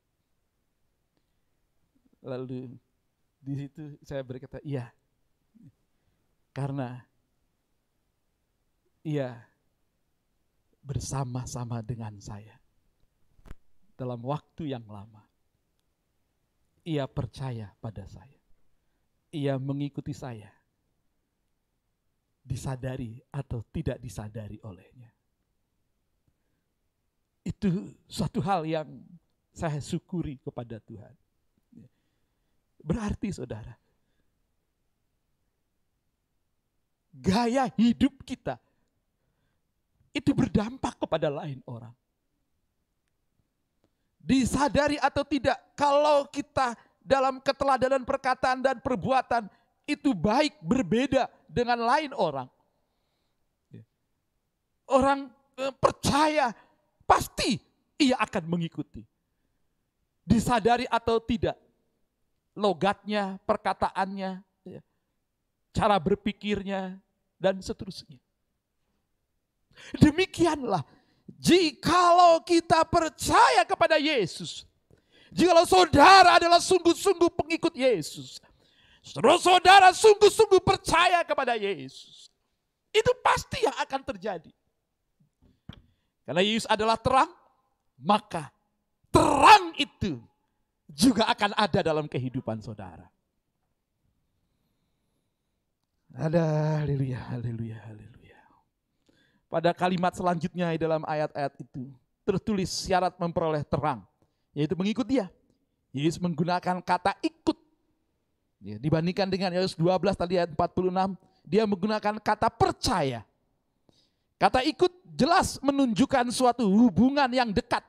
[2.21, 2.77] Lalu
[3.41, 4.93] di situ saya berkata, iya.
[6.51, 7.01] Karena
[9.01, 9.39] ia
[10.85, 12.57] bersama-sama dengan saya
[13.97, 15.25] dalam waktu yang lama.
[16.85, 18.41] Ia percaya pada saya.
[19.31, 20.49] Ia mengikuti saya
[22.41, 25.13] disadari atau tidak disadari olehnya.
[27.45, 28.89] Itu suatu hal yang
[29.53, 31.15] saya syukuri kepada Tuhan.
[32.81, 33.77] Berarti saudara,
[37.13, 38.57] gaya hidup kita
[40.17, 41.93] itu berdampak kepada lain orang.
[44.21, 49.49] Disadari atau tidak, kalau kita dalam keteladanan perkataan dan perbuatan
[49.89, 52.49] itu baik berbeda dengan lain orang.
[54.91, 56.51] Orang eh, percaya
[57.07, 57.59] pasti
[57.95, 59.07] ia akan mengikuti.
[60.27, 61.59] Disadari atau tidak,
[62.61, 64.81] logatnya, perkataannya, ya,
[65.73, 67.01] cara berpikirnya,
[67.41, 68.21] dan seterusnya.
[69.97, 70.85] Demikianlah,
[71.41, 74.69] jikalau kita percaya kepada Yesus,
[75.33, 78.45] jikalau saudara adalah sungguh-sungguh pengikut Yesus,
[79.01, 82.29] Saudara-saudara sungguh-sungguh percaya kepada Yesus.
[82.93, 84.53] Itu pasti yang akan terjadi.
[86.29, 87.33] Karena Yesus adalah terang,
[87.97, 88.53] maka
[89.09, 90.21] terang itu
[90.91, 93.07] juga akan ada dalam kehidupan saudara.
[96.11, 96.43] Ada,
[96.83, 98.39] haleluya, haleluya, haleluya.
[99.47, 101.91] Pada kalimat selanjutnya di dalam ayat-ayat itu,
[102.27, 104.03] tertulis syarat memperoleh terang,
[104.55, 105.31] yaitu mengikut dia.
[105.91, 107.59] Yesus menggunakan kata ikut.
[108.61, 111.17] Ya, dibandingkan dengan Yesus 12 tadi ayat 46,
[111.47, 113.25] dia menggunakan kata percaya.
[114.39, 117.83] Kata ikut jelas menunjukkan suatu hubungan yang dekat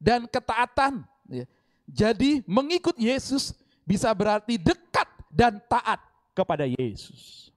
[0.00, 1.04] dan ketaatan.
[1.30, 1.46] Ya.
[1.86, 3.54] Jadi mengikut Yesus
[3.86, 6.02] bisa berarti dekat dan taat
[6.34, 7.54] kepada Yesus.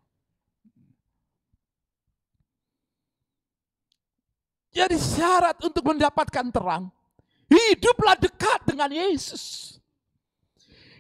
[4.70, 6.94] Jadi syarat untuk mendapatkan terang,
[7.50, 9.76] hiduplah dekat dengan Yesus.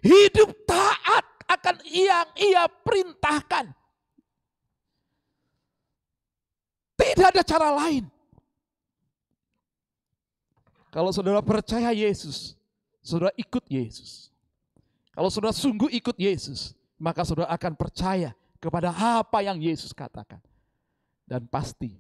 [0.01, 3.71] Hidup taat akan yang ia perintahkan.
[6.99, 8.03] Tidak ada cara lain.
[10.91, 12.59] Kalau saudara percaya Yesus,
[13.10, 14.30] saudara ikut Yesus.
[15.18, 20.38] Kalau saudara sungguh ikut Yesus, maka saudara akan percaya kepada apa yang Yesus katakan.
[21.26, 21.97] Dan pasti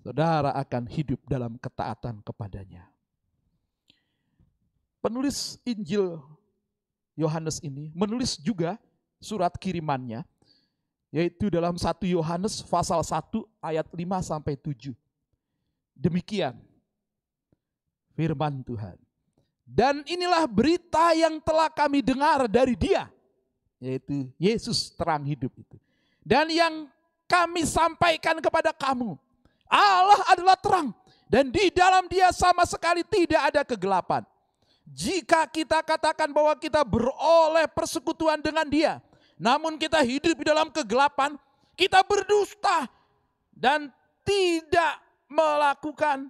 [0.00, 2.88] saudara akan hidup dalam ketaatan kepadanya.
[5.04, 6.22] Penulis Injil
[7.18, 8.80] Yohanes ini menulis juga
[9.20, 10.24] surat kirimannya
[11.12, 14.96] yaitu dalam 1 Yohanes pasal 1 ayat 5 sampai 7.
[15.92, 16.56] Demikian
[18.16, 18.96] firman Tuhan.
[19.62, 23.08] Dan inilah berita yang telah kami dengar dari dia,
[23.78, 25.78] yaitu Yesus terang hidup itu.
[26.20, 26.90] Dan yang
[27.30, 29.16] kami sampaikan kepada kamu,
[29.70, 30.92] Allah adalah terang
[31.32, 34.20] dan di dalam dia sama sekali tidak ada kegelapan.
[34.84, 39.00] Jika kita katakan bahwa kita beroleh persekutuan dengan dia,
[39.40, 41.40] namun kita hidup di dalam kegelapan,
[41.72, 42.84] kita berdusta
[43.56, 43.88] dan
[44.20, 45.00] tidak
[45.32, 46.28] melakukan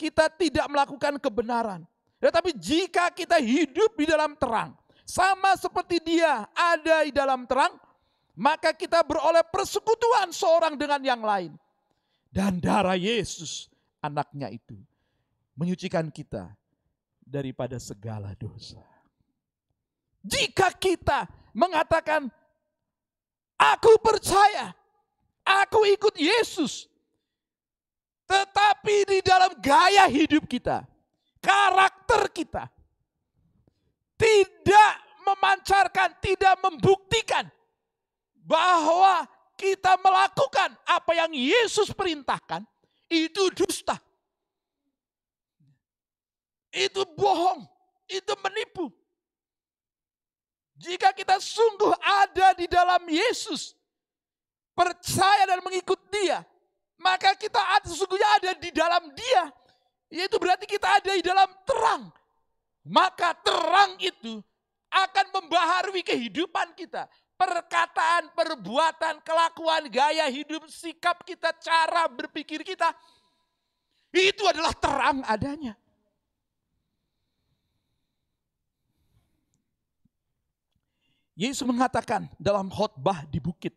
[0.00, 1.84] kita tidak melakukan kebenaran.
[2.20, 4.76] Tetapi jika kita hidup di dalam terang,
[5.08, 7.74] sama seperti dia ada di dalam terang,
[8.36, 11.56] maka kita beroleh persekutuan seorang dengan yang lain.
[12.30, 13.66] Dan darah Yesus
[14.04, 14.76] anaknya itu
[15.56, 16.52] menyucikan kita
[17.24, 18.80] daripada segala dosa.
[20.20, 21.24] Jika kita
[21.56, 22.28] mengatakan,
[23.56, 24.76] aku percaya,
[25.40, 26.84] aku ikut Yesus,
[28.28, 30.84] tetapi di dalam gaya hidup kita,
[31.40, 32.64] karakter kita,
[34.16, 34.92] tidak
[35.24, 37.48] memancarkan, tidak membuktikan
[38.44, 39.24] bahwa
[39.56, 42.64] kita melakukan apa yang Yesus perintahkan,
[43.12, 44.00] itu dusta.
[46.70, 47.66] Itu bohong,
[48.06, 48.88] itu menipu.
[50.80, 53.76] Jika kita sungguh ada di dalam Yesus,
[54.72, 56.40] percaya dan mengikut dia,
[56.96, 59.52] maka kita sesungguhnya ada di dalam dia.
[60.10, 62.10] Yaitu berarti kita ada di dalam terang.
[62.84, 64.42] Maka terang itu
[64.90, 67.06] akan membaharui kehidupan kita
[67.40, 72.92] perkataan, perbuatan, kelakuan, gaya hidup, sikap kita, cara berpikir kita,
[74.12, 75.72] itu adalah terang adanya.
[81.32, 83.72] Yesus mengatakan dalam khotbah di bukit,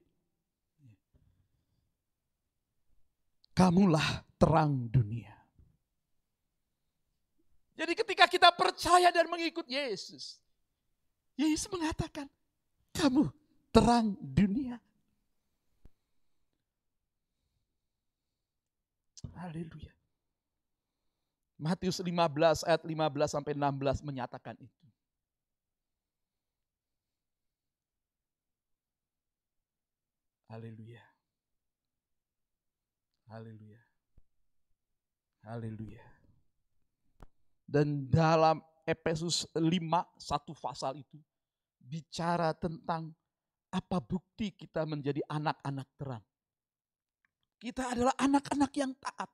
[3.55, 5.32] kamulah terang dunia.
[7.83, 10.39] Jadi ketika kita percaya dan mengikut Yesus,
[11.35, 12.31] Yesus mengatakan,
[12.95, 13.27] kamu
[13.75, 14.79] terang dunia.
[19.35, 19.91] Haleluya.
[21.59, 24.87] Matius 15 ayat 15 sampai 16 menyatakan itu.
[30.47, 31.03] Haleluya.
[33.27, 33.81] Haleluya.
[35.43, 36.02] Haleluya.
[37.73, 39.65] Dan dalam Efesus 5
[40.21, 41.17] satu pasal itu
[41.81, 43.09] bicara tentang
[43.73, 46.21] apa bukti kita menjadi anak-anak terang?
[47.57, 49.25] Kita adalah anak-anak yang taat.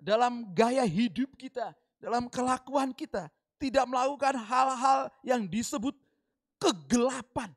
[0.00, 3.28] Dalam gaya hidup kita, dalam kelakuan kita,
[3.60, 5.92] tidak melakukan hal-hal yang disebut
[6.56, 7.52] kegelapan,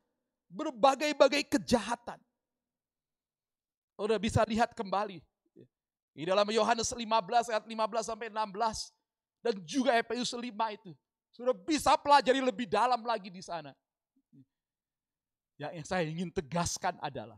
[0.51, 2.19] berbagai-bagai kejahatan.
[3.95, 5.23] Sudah bisa lihat kembali
[6.11, 9.00] di dalam Yohanes 15 ayat 15 sampai 16
[9.41, 10.93] dan juga Efesus 5 itu.
[11.33, 13.73] Sudah bisa pelajari lebih dalam lagi di sana.
[15.57, 17.37] Yang saya ingin tegaskan adalah,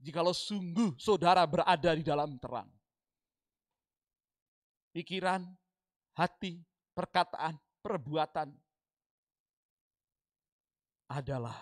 [0.00, 2.68] jikalau sungguh saudara berada di dalam terang,
[4.96, 5.44] pikiran,
[6.16, 6.60] hati,
[6.96, 8.48] perkataan, perbuatan
[11.12, 11.56] adalah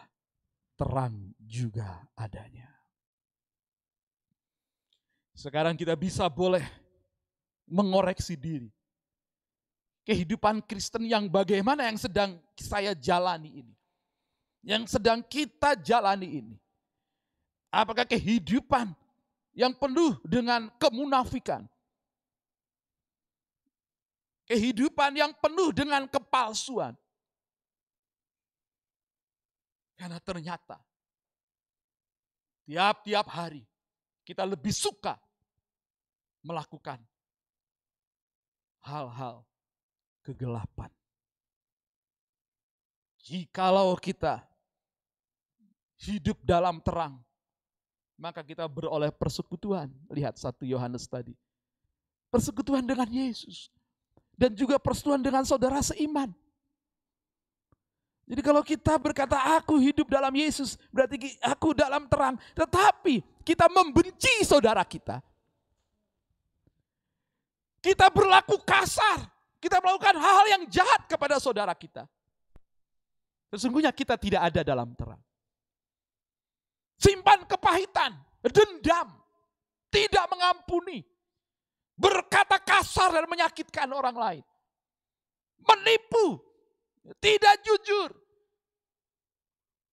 [0.78, 2.70] terang juga adanya.
[5.34, 6.62] Sekarang kita bisa boleh
[7.66, 8.70] mengoreksi diri.
[10.10, 13.74] Kehidupan Kristen yang bagaimana yang sedang saya jalani ini.
[14.66, 16.56] Yang sedang kita jalani ini.
[17.70, 18.90] Apakah kehidupan
[19.54, 21.62] yang penuh dengan kemunafikan?
[24.50, 26.98] Kehidupan yang penuh dengan kepalsuan.
[29.94, 30.82] Karena ternyata
[32.66, 33.62] tiap-tiap hari
[34.26, 35.14] kita lebih suka
[36.42, 36.98] melakukan
[38.82, 39.46] hal-hal
[40.24, 40.90] kegelapan.
[43.20, 44.42] Jikalau kita
[46.00, 47.20] hidup dalam terang,
[48.16, 49.88] maka kita beroleh persekutuan.
[50.12, 51.32] Lihat satu Yohanes tadi.
[52.28, 53.72] Persekutuan dengan Yesus.
[54.36, 56.32] Dan juga persekutuan dengan saudara seiman.
[58.30, 62.38] Jadi kalau kita berkata aku hidup dalam Yesus, berarti aku dalam terang.
[62.54, 65.18] Tetapi kita membenci saudara kita.
[67.82, 69.26] Kita berlaku kasar.
[69.60, 72.08] Kita melakukan hal-hal yang jahat kepada saudara kita.
[73.52, 75.20] Sesungguhnya kita tidak ada dalam terang.
[76.96, 79.08] Simpan kepahitan, dendam,
[79.92, 81.04] tidak mengampuni,
[81.96, 84.44] berkata kasar dan menyakitkan orang lain.
[85.60, 86.40] Menipu,
[87.20, 88.16] tidak jujur,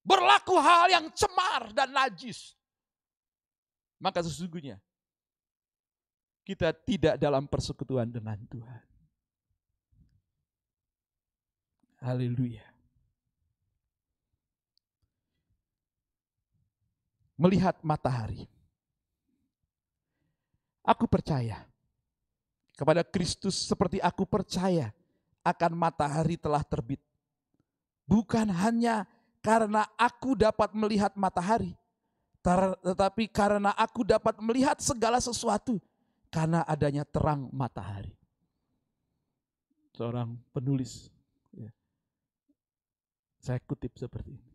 [0.00, 2.56] berlaku hal yang cemar dan najis,
[4.00, 4.80] maka sesungguhnya
[6.48, 8.87] kita tidak dalam persekutuan dengan Tuhan.
[11.98, 12.62] Haleluya.
[17.38, 18.46] Melihat matahari.
[20.82, 21.68] Aku percaya
[22.78, 24.94] kepada Kristus seperti aku percaya
[25.42, 27.02] akan matahari telah terbit.
[28.08, 29.04] Bukan hanya
[29.44, 31.76] karena aku dapat melihat matahari,
[32.82, 35.76] tetapi karena aku dapat melihat segala sesuatu
[36.32, 38.14] karena adanya terang matahari.
[39.92, 41.10] Seorang penulis.
[43.48, 44.52] Saya kutip seperti ini.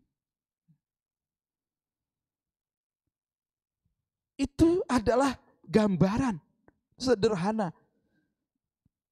[4.38, 5.34] Itu adalah
[5.66, 6.38] gambaran
[6.94, 7.74] sederhana.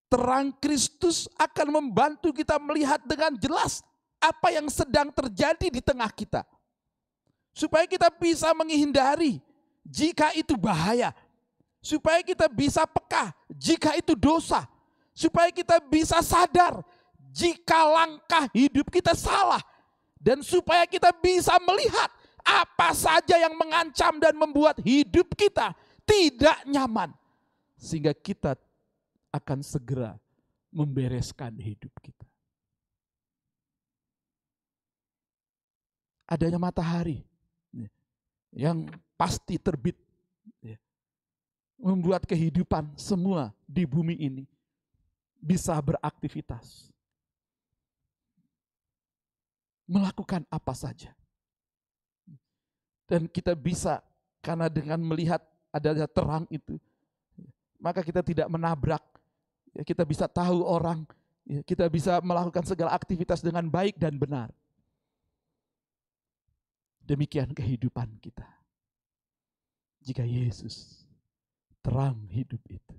[0.07, 3.83] Terang Kristus akan membantu kita melihat dengan jelas
[4.23, 6.47] apa yang sedang terjadi di tengah kita.
[7.51, 9.43] Supaya kita bisa menghindari
[9.83, 11.11] jika itu bahaya.
[11.83, 14.63] Supaya kita bisa peka jika itu dosa.
[15.11, 16.87] Supaya kita bisa sadar
[17.35, 19.72] jika langkah hidup kita salah.
[20.23, 22.07] Dan supaya kita bisa melihat
[22.47, 25.75] apa saja yang mengancam dan membuat hidup kita
[26.07, 27.11] tidak nyaman.
[27.75, 28.55] Sehingga kita
[29.35, 30.15] akan segera
[30.71, 32.23] membereskan hidup kita.
[36.33, 37.21] adanya matahari
[38.53, 38.89] yang
[39.21, 39.97] pasti terbit
[41.77, 44.45] membuat kehidupan semua di bumi ini
[45.37, 46.92] bisa beraktivitas
[49.87, 51.15] melakukan apa saja.
[53.07, 54.01] Dan kita bisa
[54.41, 56.81] karena dengan melihat adanya terang itu
[57.83, 59.03] maka kita tidak menabrak.
[59.83, 61.03] Kita bisa tahu orang
[61.67, 64.55] kita bisa melakukan segala aktivitas dengan baik dan benar.
[67.03, 68.47] Demikian kehidupan kita.
[70.07, 71.03] Jika Yesus
[71.83, 72.97] terang hidup itu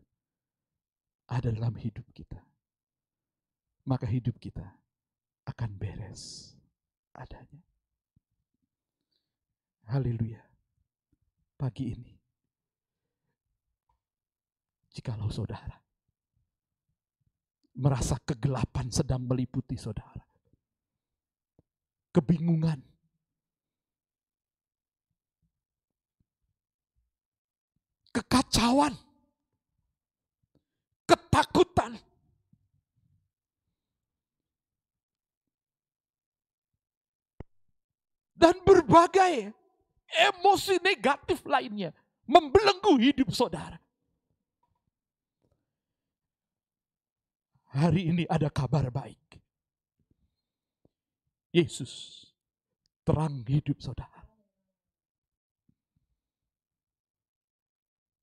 [1.23, 2.39] ada dalam hidup kita,
[3.87, 4.65] maka hidup kita
[5.47, 6.52] akan beres
[7.13, 7.61] adanya.
[9.89, 10.41] Haleluya.
[11.53, 12.11] Pagi ini,
[14.91, 15.83] jikalau saudara
[17.73, 20.21] merasa kegelapan sedang meliputi saudara,
[22.13, 22.77] kebingungan,
[28.13, 28.93] kekacauan,
[31.09, 31.97] ketakutan.
[38.43, 39.55] Dan berbagai
[40.11, 41.95] emosi negatif lainnya
[42.27, 43.79] membelenggu hidup saudara.
[47.71, 49.39] Hari ini ada kabar baik.
[51.55, 52.27] Yesus
[53.07, 54.27] terang hidup saudara.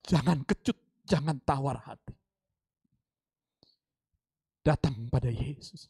[0.05, 0.77] Jangan kecut,
[1.09, 2.13] jangan tawar hati.
[4.61, 5.89] Datang pada Yesus.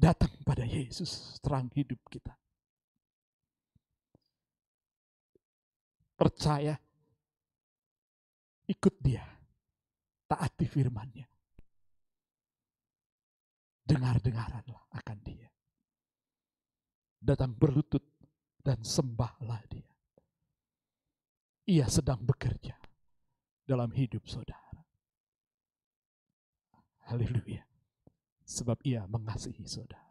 [0.00, 2.32] Datang pada Yesus, terang hidup kita.
[6.16, 6.72] Percaya,
[8.64, 9.24] ikut dia,
[10.24, 11.28] taati firmannya.
[13.84, 15.48] Dengar-dengaranlah akan dia.
[17.20, 18.04] Datang berlutut
[18.64, 19.90] dan sembahlah dia
[21.70, 22.74] ia sedang bekerja
[23.62, 24.82] dalam hidup saudara.
[27.06, 27.69] Haleluya.
[28.50, 30.10] Sebab ia mengasihi saudara.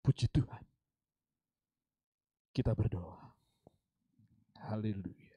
[0.00, 0.64] Puji Tuhan.
[2.56, 3.36] Kita berdoa.
[4.64, 5.36] Haleluya.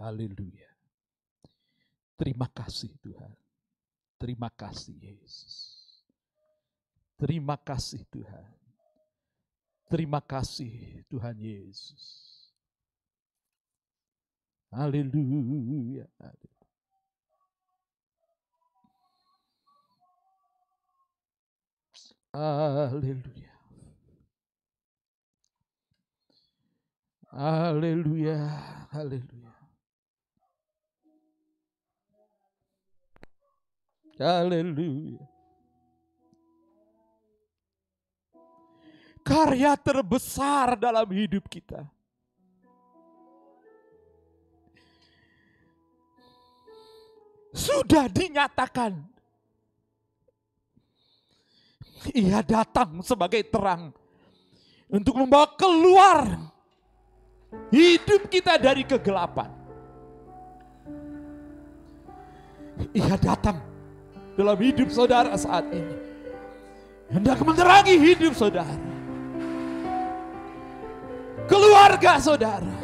[0.00, 0.70] Haleluya.
[2.16, 3.36] Terima kasih Tuhan.
[4.16, 5.76] Terima kasih Yesus.
[7.20, 8.48] Terima kasih Tuhan.
[9.92, 12.00] Terima kasih Tuhan Yesus.
[14.72, 16.08] Haleluya.
[16.16, 16.51] Haleluya.
[22.32, 23.52] Haleluya.
[27.28, 28.40] Haleluya.
[34.16, 35.28] Haleluya.
[39.20, 41.84] Karya terbesar dalam hidup kita.
[47.52, 49.11] Sudah dinyatakan.
[52.10, 53.94] Ia datang sebagai terang
[54.90, 56.50] untuk membawa keluar
[57.70, 59.50] hidup kita dari kegelapan.
[62.90, 63.62] Ia datang
[64.34, 65.94] dalam hidup saudara saat ini.
[67.12, 68.80] Hendak menerangi hidup saudara.
[71.46, 72.76] Keluarga saudara.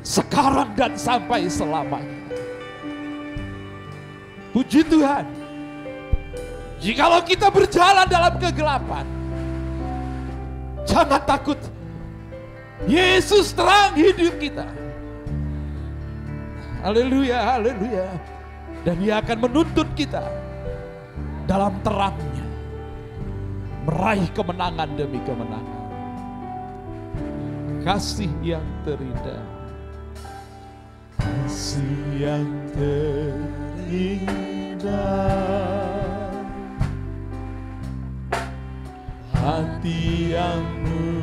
[0.00, 2.18] Sekarang dan sampai selamanya.
[4.50, 5.39] Puji Tuhan.
[6.80, 9.04] Jikalau kita berjalan dalam kegelapan.
[10.88, 11.60] Jangan takut.
[12.88, 14.64] Yesus terang hidup kita.
[16.80, 18.08] Haleluya, haleluya.
[18.80, 20.24] Dan dia akan menuntut kita
[21.44, 22.48] dalam terangnya.
[23.84, 25.80] Meraih kemenangan demi kemenangan.
[27.84, 29.44] Kasih yang terindah.
[31.20, 34.00] Kasih yang terindah.
[39.82, 41.19] Hati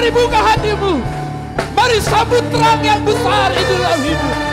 [0.00, 0.96] mari buka hatimu,
[1.76, 4.49] mari sambut terang yang besar itu dalam hidup.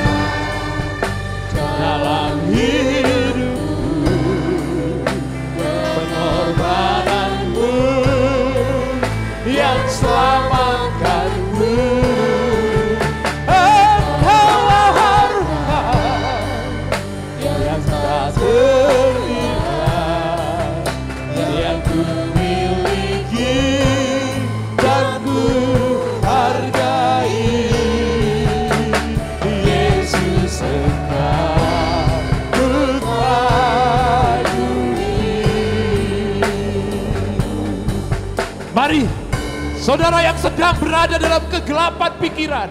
[39.98, 42.70] Saudara yang sedang berada dalam kegelapan pikiran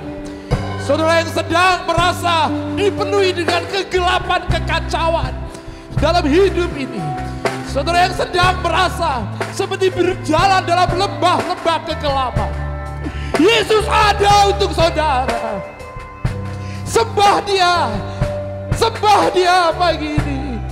[0.86, 2.46] Saudara yang sedang merasa
[2.78, 5.34] dipenuhi dengan kegelapan kekacauan
[5.98, 7.02] dalam hidup ini.
[7.66, 12.50] Saudara yang sedang merasa seperti berjalan dalam lembah-lembah kegelapan.
[13.34, 15.58] Yesus ada untuk saudara.
[16.86, 17.90] Sembah dia.
[18.78, 20.62] Sembah dia pagi ini.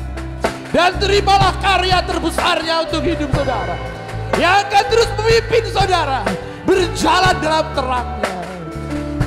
[0.70, 3.74] Dan terimalah karya terbesarnya untuk hidup saudara.
[4.38, 6.43] Yang akan terus memimpin saudara.
[6.64, 8.36] Berjalan dalam terangnya.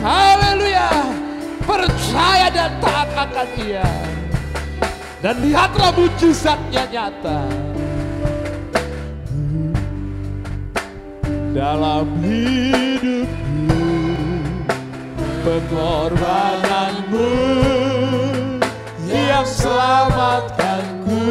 [0.01, 0.89] Haleluya.
[1.63, 3.87] Percaya dan taat akan ia.
[5.21, 7.41] Dan lihatlah mujizatnya nyata.
[11.57, 13.81] Dalam hidupku
[15.47, 17.29] pengorbananmu
[19.09, 21.25] yang selamatkanku.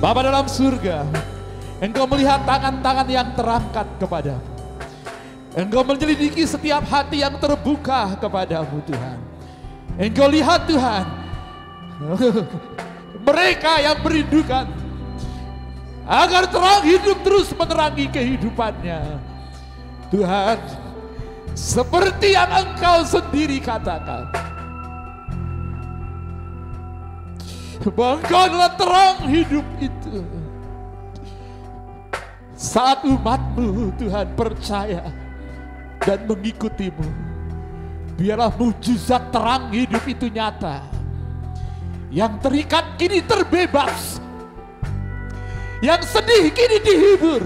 [0.00, 1.04] Bapa dalam surga,
[1.78, 4.42] Engkau melihat tangan-tangan yang terangkat kepadamu.
[5.54, 9.19] Engkau menyelidiki setiap hati yang terbuka kepadamu Tuhan.
[9.98, 11.04] Engkau lihat Tuhan,
[13.28, 14.66] mereka yang merindukan
[16.10, 19.00] agar terang hidup terus menerangi kehidupannya.
[20.10, 20.58] Tuhan,
[21.54, 24.26] seperti yang engkau sendiri katakan,
[27.88, 30.20] bahwa adalah terang hidup itu.
[32.52, 35.08] Saat umatmu Tuhan percaya
[36.04, 37.29] dan mengikutimu.
[38.20, 40.84] Biarlah mujizat terang hidup itu nyata.
[42.12, 44.20] Yang terikat kini terbebas.
[45.80, 47.44] Yang sedih kini dihibur.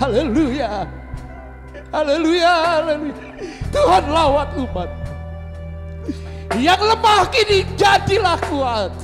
[0.00, 0.88] Haleluya.
[1.92, 2.56] Haleluya.
[3.68, 4.88] Tuhan lawat umat.
[6.56, 8.96] Yang lemah kini jadilah kuat.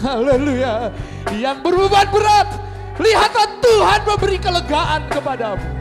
[0.00, 0.88] Haleluya.
[1.36, 2.48] Yang berbeban berat,
[2.96, 5.77] lihatlah Tuhan memberi kelegaan kepadamu.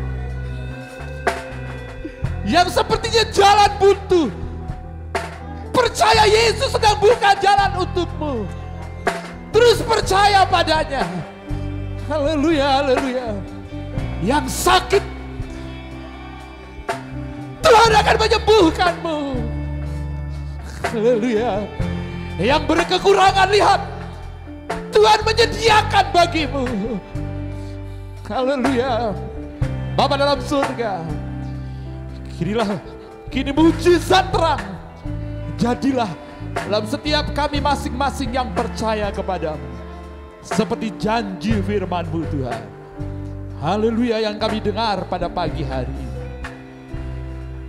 [2.48, 4.32] Yang sepertinya jalan buntu,
[5.76, 8.48] percaya Yesus sedang buka jalan untukmu.
[9.52, 11.04] Terus percaya padanya.
[12.08, 13.36] Haleluya, haleluya.
[14.24, 15.04] Yang sakit,
[17.60, 19.20] Tuhan akan menyembuhkanmu.
[20.88, 21.68] Haleluya.
[22.40, 23.82] Yang berkekurangan lihat,
[24.96, 26.66] Tuhan menyediakan bagimu.
[28.24, 29.12] Haleluya.
[30.00, 31.27] Bapa dalam surga.
[32.38, 32.78] Kinilah,
[33.34, 34.62] kini mujizat terang.
[35.58, 36.14] Jadilah
[36.54, 39.66] dalam setiap kami masing-masing yang percaya kepadamu.
[40.46, 42.64] Seperti janji firmanmu Tuhan.
[43.58, 46.16] Haleluya yang kami dengar pada pagi hari ini.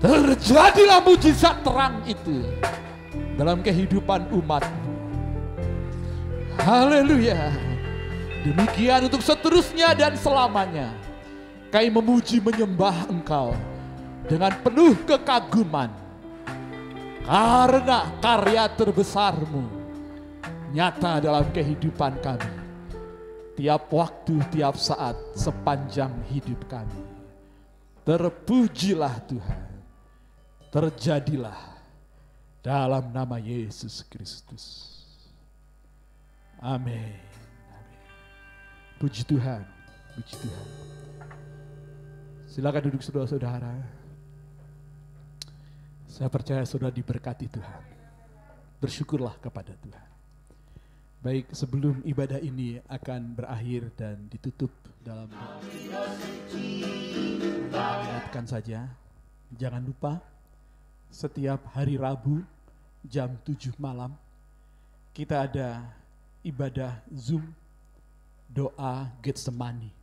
[0.05, 2.45] Terjadilah mujizat terang itu
[3.41, 4.93] dalam kehidupan umatmu.
[6.61, 7.57] Haleluya.
[8.45, 10.93] Demikian untuk seterusnya dan selamanya.
[11.73, 13.57] Kami memuji menyembah engkau
[14.29, 15.91] dengan penuh kekaguman.
[17.29, 19.65] Karena karya terbesarmu
[20.73, 22.53] nyata dalam kehidupan kami.
[23.59, 27.03] Tiap waktu, tiap saat, sepanjang hidup kami.
[28.07, 29.67] Terpujilah Tuhan.
[30.69, 31.59] Terjadilah
[32.63, 34.95] dalam nama Yesus Kristus.
[36.61, 37.17] Amin.
[38.99, 39.63] Puji Tuhan,
[40.17, 40.69] puji Tuhan.
[42.49, 43.98] Silakan duduk saudara-saudara.
[46.19, 47.83] Saya percaya saudara diberkati Tuhan.
[48.83, 50.07] Bersyukurlah kepada Tuhan.
[51.23, 55.31] Baik, sebelum ibadah ini akan berakhir dan ditutup dalam
[57.71, 58.91] ingatkan saja,
[59.55, 60.19] jangan lupa
[61.07, 62.43] setiap hari Rabu
[63.07, 64.11] jam 7 malam
[65.15, 65.87] kita ada
[66.43, 67.47] ibadah Zoom
[68.51, 69.95] doa Getsemani.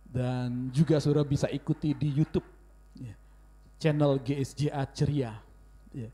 [0.00, 2.55] Dan juga saudara bisa ikuti di YouTube
[3.80, 5.32] channel GSJA Ceria.
[5.92, 6.10] Ya.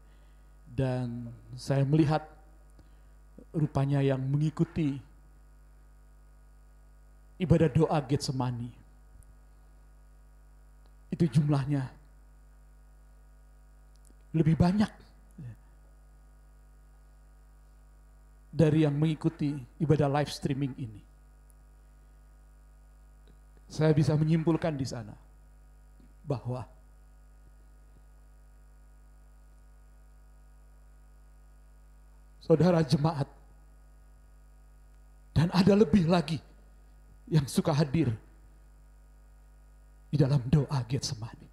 [0.73, 2.25] Dan saya melihat
[3.53, 4.97] rupanya yang mengikuti
[7.37, 8.71] ibadah doa Getsemani.
[11.13, 11.93] Itu jumlahnya
[14.33, 14.89] lebih banyak
[18.53, 21.01] dari yang mengikuti ibadah live streaming ini.
[23.73, 25.17] Saya bisa menyimpulkan di sana
[26.25, 26.69] bahwa
[32.43, 33.31] saudara jemaat
[35.33, 36.43] dan ada lebih lagi
[37.31, 38.11] yang suka hadir
[40.13, 41.49] di dalam doa Getsemani.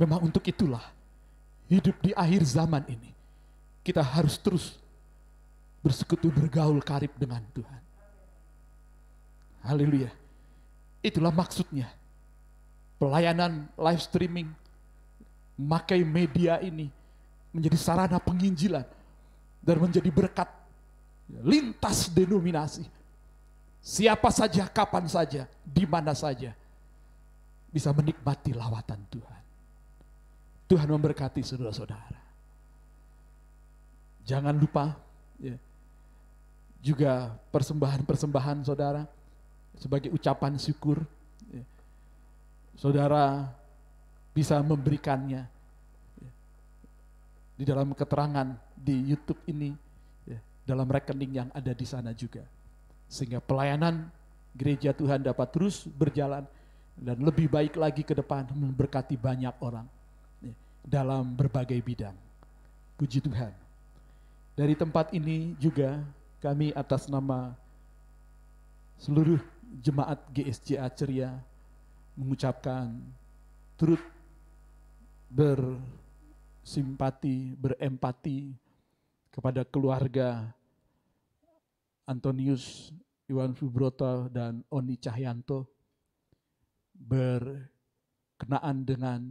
[0.00, 0.82] Memang untuk itulah
[1.70, 3.12] hidup di akhir zaman ini
[3.86, 4.80] kita harus terus
[5.84, 7.82] bersekutu bergaul karib dengan Tuhan.
[9.62, 10.10] Haleluya.
[11.02, 11.90] Itulah maksudnya.
[12.98, 14.48] Pelayanan live streaming,
[15.58, 16.86] memakai media ini
[17.52, 18.84] menjadi sarana penginjilan
[19.62, 20.48] dan menjadi berkat
[21.44, 22.88] lintas denominasi.
[23.82, 26.54] Siapa saja, kapan saja, di mana saja
[27.72, 29.42] bisa menikmati lawatan Tuhan.
[30.68, 32.20] Tuhan memberkati saudara-saudara.
[34.22, 34.94] Jangan lupa
[35.42, 35.58] ya,
[36.78, 39.02] juga persembahan-persembahan saudara
[39.76, 41.02] sebagai ucapan syukur.
[41.50, 41.64] Ya.
[42.78, 43.50] Saudara
[44.32, 45.61] bisa memberikannya ya,
[47.56, 49.72] di dalam keterangan di YouTube ini,
[50.26, 52.42] ya, dalam rekening yang ada di sana juga.
[53.06, 54.08] Sehingga pelayanan
[54.56, 56.44] gereja Tuhan dapat terus berjalan
[56.96, 59.88] dan lebih baik lagi ke depan memberkati banyak orang
[60.40, 60.54] ya,
[60.84, 62.16] dalam berbagai bidang.
[62.96, 63.52] Puji Tuhan.
[64.52, 66.04] Dari tempat ini juga
[66.44, 67.56] kami atas nama
[69.00, 69.40] seluruh
[69.80, 71.32] jemaat GSJA Ceria
[72.12, 72.92] mengucapkan
[73.80, 74.02] turut
[76.62, 78.54] bersimpati, berempati
[79.34, 80.54] kepada keluarga
[82.06, 82.94] Antonius
[83.26, 85.66] Iwan Subroto dan Oni Cahyanto.
[86.94, 89.26] Berkenaan dengan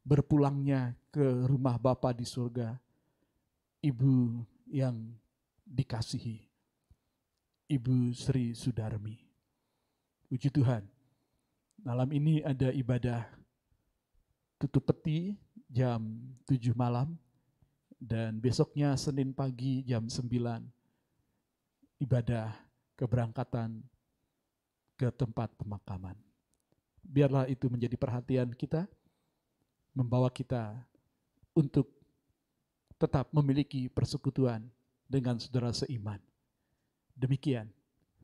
[0.00, 2.72] berpulangnya ke rumah Bapa di surga,
[3.84, 4.40] ibu
[4.72, 4.96] yang
[5.68, 6.40] dikasihi,
[7.68, 9.20] Ibu Sri Sudarmi.
[10.32, 10.80] Puji Tuhan,
[11.84, 13.28] malam ini ada ibadah
[14.56, 15.36] tutup peti
[15.70, 16.00] jam
[16.46, 17.14] 7 malam
[17.98, 20.26] dan besoknya Senin pagi jam 9
[22.02, 22.52] ibadah
[22.96, 23.80] keberangkatan
[24.96, 26.16] ke tempat pemakaman.
[27.06, 28.88] Biarlah itu menjadi perhatian kita,
[29.92, 30.74] membawa kita
[31.54, 31.92] untuk
[32.96, 34.64] tetap memiliki persekutuan
[35.06, 36.18] dengan saudara seiman.
[37.12, 37.68] Demikian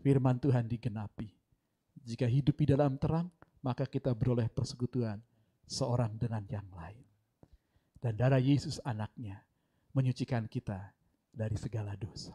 [0.01, 1.31] firman Tuhan digenapi.
[2.03, 3.31] Jika hidup di dalam terang,
[3.63, 5.23] maka kita beroleh persekutuan
[5.69, 7.12] seorang dengan yang lain.
[8.03, 9.39] Dan darah Yesus anaknya
[9.95, 10.91] menyucikan kita
[11.31, 12.35] dari segala dosa.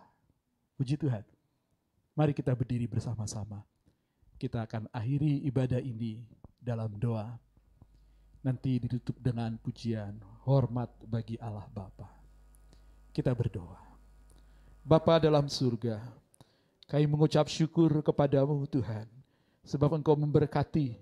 [0.79, 1.27] Puji Tuhan.
[2.15, 3.67] Mari kita berdiri bersama-sama.
[4.39, 6.23] Kita akan akhiri ibadah ini
[6.63, 7.35] dalam doa.
[8.47, 10.15] Nanti ditutup dengan pujian
[10.47, 12.07] hormat bagi Allah Bapa.
[13.11, 13.75] Kita berdoa.
[14.87, 15.99] Bapa dalam surga,
[16.87, 19.03] kami mengucap syukur kepadamu Tuhan,
[19.67, 20.95] sebab Engkau memberkati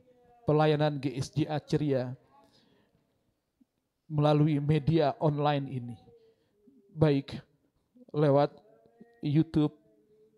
[0.49, 2.17] pelayanan GSJA Ceria
[4.05, 5.97] melalui media online ini.
[6.95, 7.35] Baik
[8.15, 8.55] lewat
[9.19, 9.73] YouTube,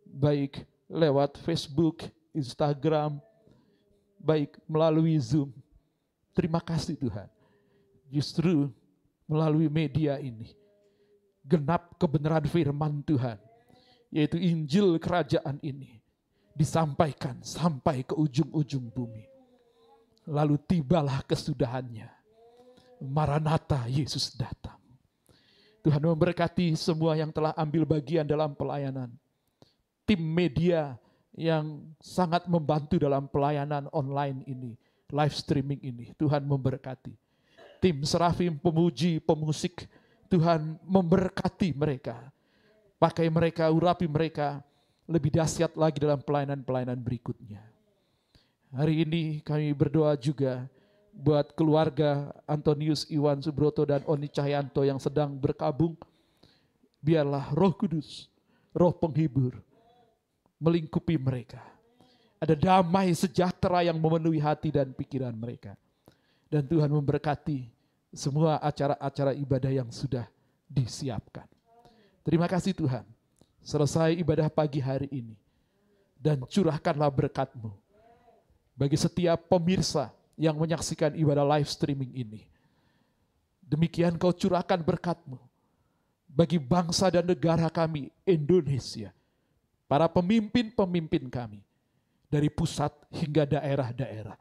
[0.08, 3.22] baik lewat Facebook, Instagram,
[4.18, 5.54] baik melalui Zoom.
[6.34, 7.30] Terima kasih Tuhan.
[8.08, 8.72] Justru
[9.28, 10.56] melalui media ini,
[11.44, 13.38] genap kebenaran firman Tuhan
[14.12, 16.00] yaitu Injil kerajaan ini
[16.56, 19.28] disampaikan sampai ke ujung-ujung bumi.
[20.28, 22.17] Lalu tibalah kesudahannya.
[23.02, 24.78] Maranatha Yesus datang.
[25.86, 29.08] Tuhan memberkati semua yang telah ambil bagian dalam pelayanan.
[30.04, 31.00] Tim media
[31.38, 34.74] yang sangat membantu dalam pelayanan online ini,
[35.14, 36.12] live streaming ini.
[36.18, 37.14] Tuhan memberkati.
[37.78, 39.86] Tim serafim, pemuji, pemusik,
[40.28, 42.34] Tuhan memberkati mereka
[42.98, 44.58] Pakai mereka, urapi mereka
[45.06, 47.62] lebih dahsyat lagi dalam pelayanan-pelayanan berikutnya.
[48.74, 50.66] Hari ini kami berdoa juga
[51.18, 55.98] buat keluarga Antonius Iwan Subroto dan Oni Cahyanto yang sedang berkabung.
[57.02, 58.30] Biarlah roh kudus,
[58.74, 59.58] roh penghibur
[60.62, 61.62] melingkupi mereka.
[62.38, 65.74] Ada damai sejahtera yang memenuhi hati dan pikiran mereka.
[66.48, 67.66] Dan Tuhan memberkati
[68.14, 70.30] semua acara-acara ibadah yang sudah
[70.70, 71.50] disiapkan.
[72.22, 73.04] Terima kasih Tuhan.
[73.66, 75.36] Selesai ibadah pagi hari ini.
[76.18, 77.74] Dan curahkanlah berkatmu.
[78.78, 82.42] Bagi setiap pemirsa yang menyaksikan ibadah live streaming ini.
[83.66, 85.42] Demikian kau curahkan berkatmu.
[86.30, 89.10] Bagi bangsa dan negara kami Indonesia.
[89.90, 91.66] Para pemimpin-pemimpin kami.
[92.30, 94.38] Dari pusat hingga daerah-daerah.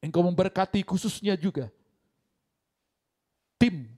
[0.00, 1.68] Engkau memberkati khususnya juga
[3.58, 3.90] tim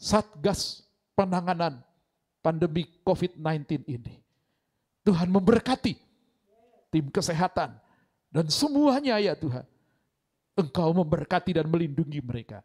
[0.00, 1.82] Satgas penanganan
[2.40, 4.16] pandemi COVID-19 ini.
[5.04, 5.92] Tuhan memberkati
[6.88, 7.76] tim kesehatan
[8.32, 9.66] dan semuanya ya Tuhan.
[10.60, 12.60] Engkau memberkati dan melindungi mereka.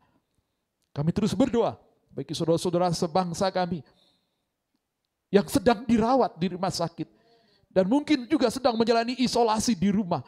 [0.91, 1.79] Kami terus berdoa
[2.11, 3.83] bagi saudara-saudara sebangsa kami
[5.31, 7.07] yang sedang dirawat di rumah sakit
[7.75, 10.23] dan mungkin juga sedang menjalani isolasi di rumah.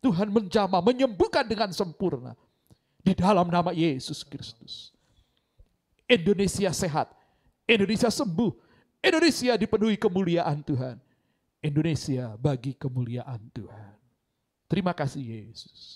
[0.00, 2.32] Tuhan menjamah, menyembuhkan dengan sempurna
[3.02, 4.94] di dalam nama Yesus Kristus.
[6.06, 7.10] Indonesia sehat,
[7.66, 8.52] Indonesia sembuh.
[9.02, 10.96] Indonesia dipenuhi kemuliaan Tuhan.
[11.62, 13.94] Indonesia bagi kemuliaan Tuhan.
[14.66, 15.95] Terima kasih Yesus.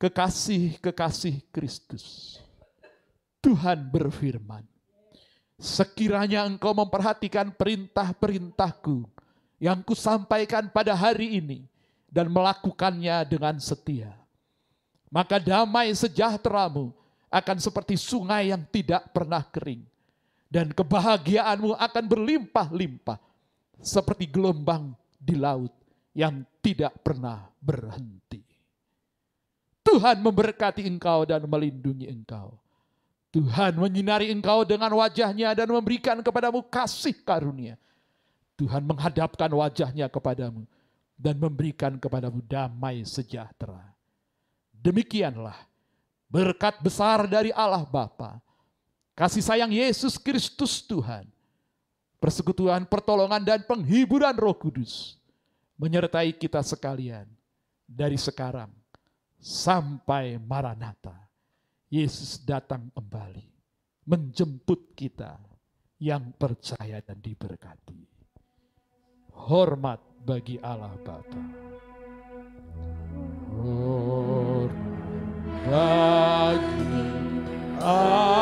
[0.00, 2.36] Kekasih-kekasih Kristus.
[3.44, 4.64] Tuhan berfirman.
[5.60, 9.04] Sekiranya engkau memperhatikan perintah-perintahku
[9.60, 11.68] yang kusampaikan pada hari ini
[12.08, 14.16] dan melakukannya dengan setia.
[15.12, 16.96] Maka damai sejahteramu
[17.28, 19.84] akan seperti sungai yang tidak pernah kering
[20.48, 23.20] dan kebahagiaanmu akan berlimpah-limpah
[23.84, 25.76] seperti gelombang di laut
[26.16, 28.29] yang tidak pernah berhenti.
[29.90, 32.54] Tuhan memberkati engkau dan melindungi engkau.
[33.34, 37.74] Tuhan menyinari engkau dengan wajahnya dan memberikan kepadamu kasih karunia.
[38.54, 40.62] Tuhan menghadapkan wajahnya kepadamu
[41.18, 43.82] dan memberikan kepadamu damai sejahtera.
[44.70, 45.58] Demikianlah
[46.30, 48.38] berkat besar dari Allah Bapa,
[49.18, 51.26] kasih sayang Yesus Kristus Tuhan,
[52.22, 55.18] persekutuan, pertolongan, dan penghiburan roh kudus
[55.78, 57.26] menyertai kita sekalian
[57.90, 58.79] dari sekarang
[59.40, 61.16] sampai Maranatha.
[61.90, 63.50] Yesus datang kembali
[64.06, 65.42] menjemput kita
[65.98, 67.98] yang percaya dan diberkati.
[69.34, 71.42] Hormat bagi Allah Bapa.
[73.50, 74.90] Hormat
[75.66, 77.02] bagi
[77.82, 78.39] Allah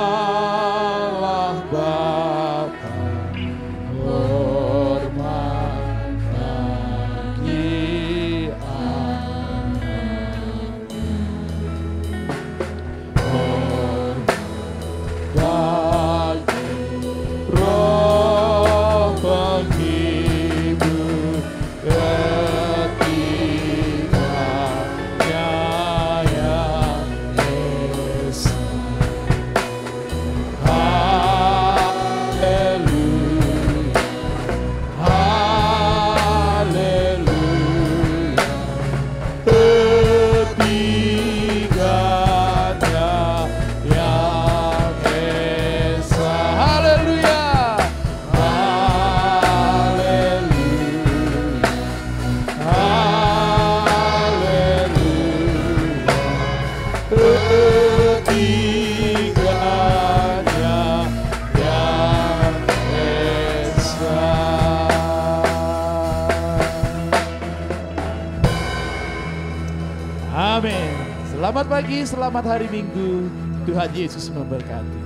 [71.88, 73.32] pagi, selamat hari Minggu.
[73.64, 75.00] Tuhan Yesus memberkati.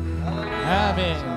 [0.67, 1.32] Amin.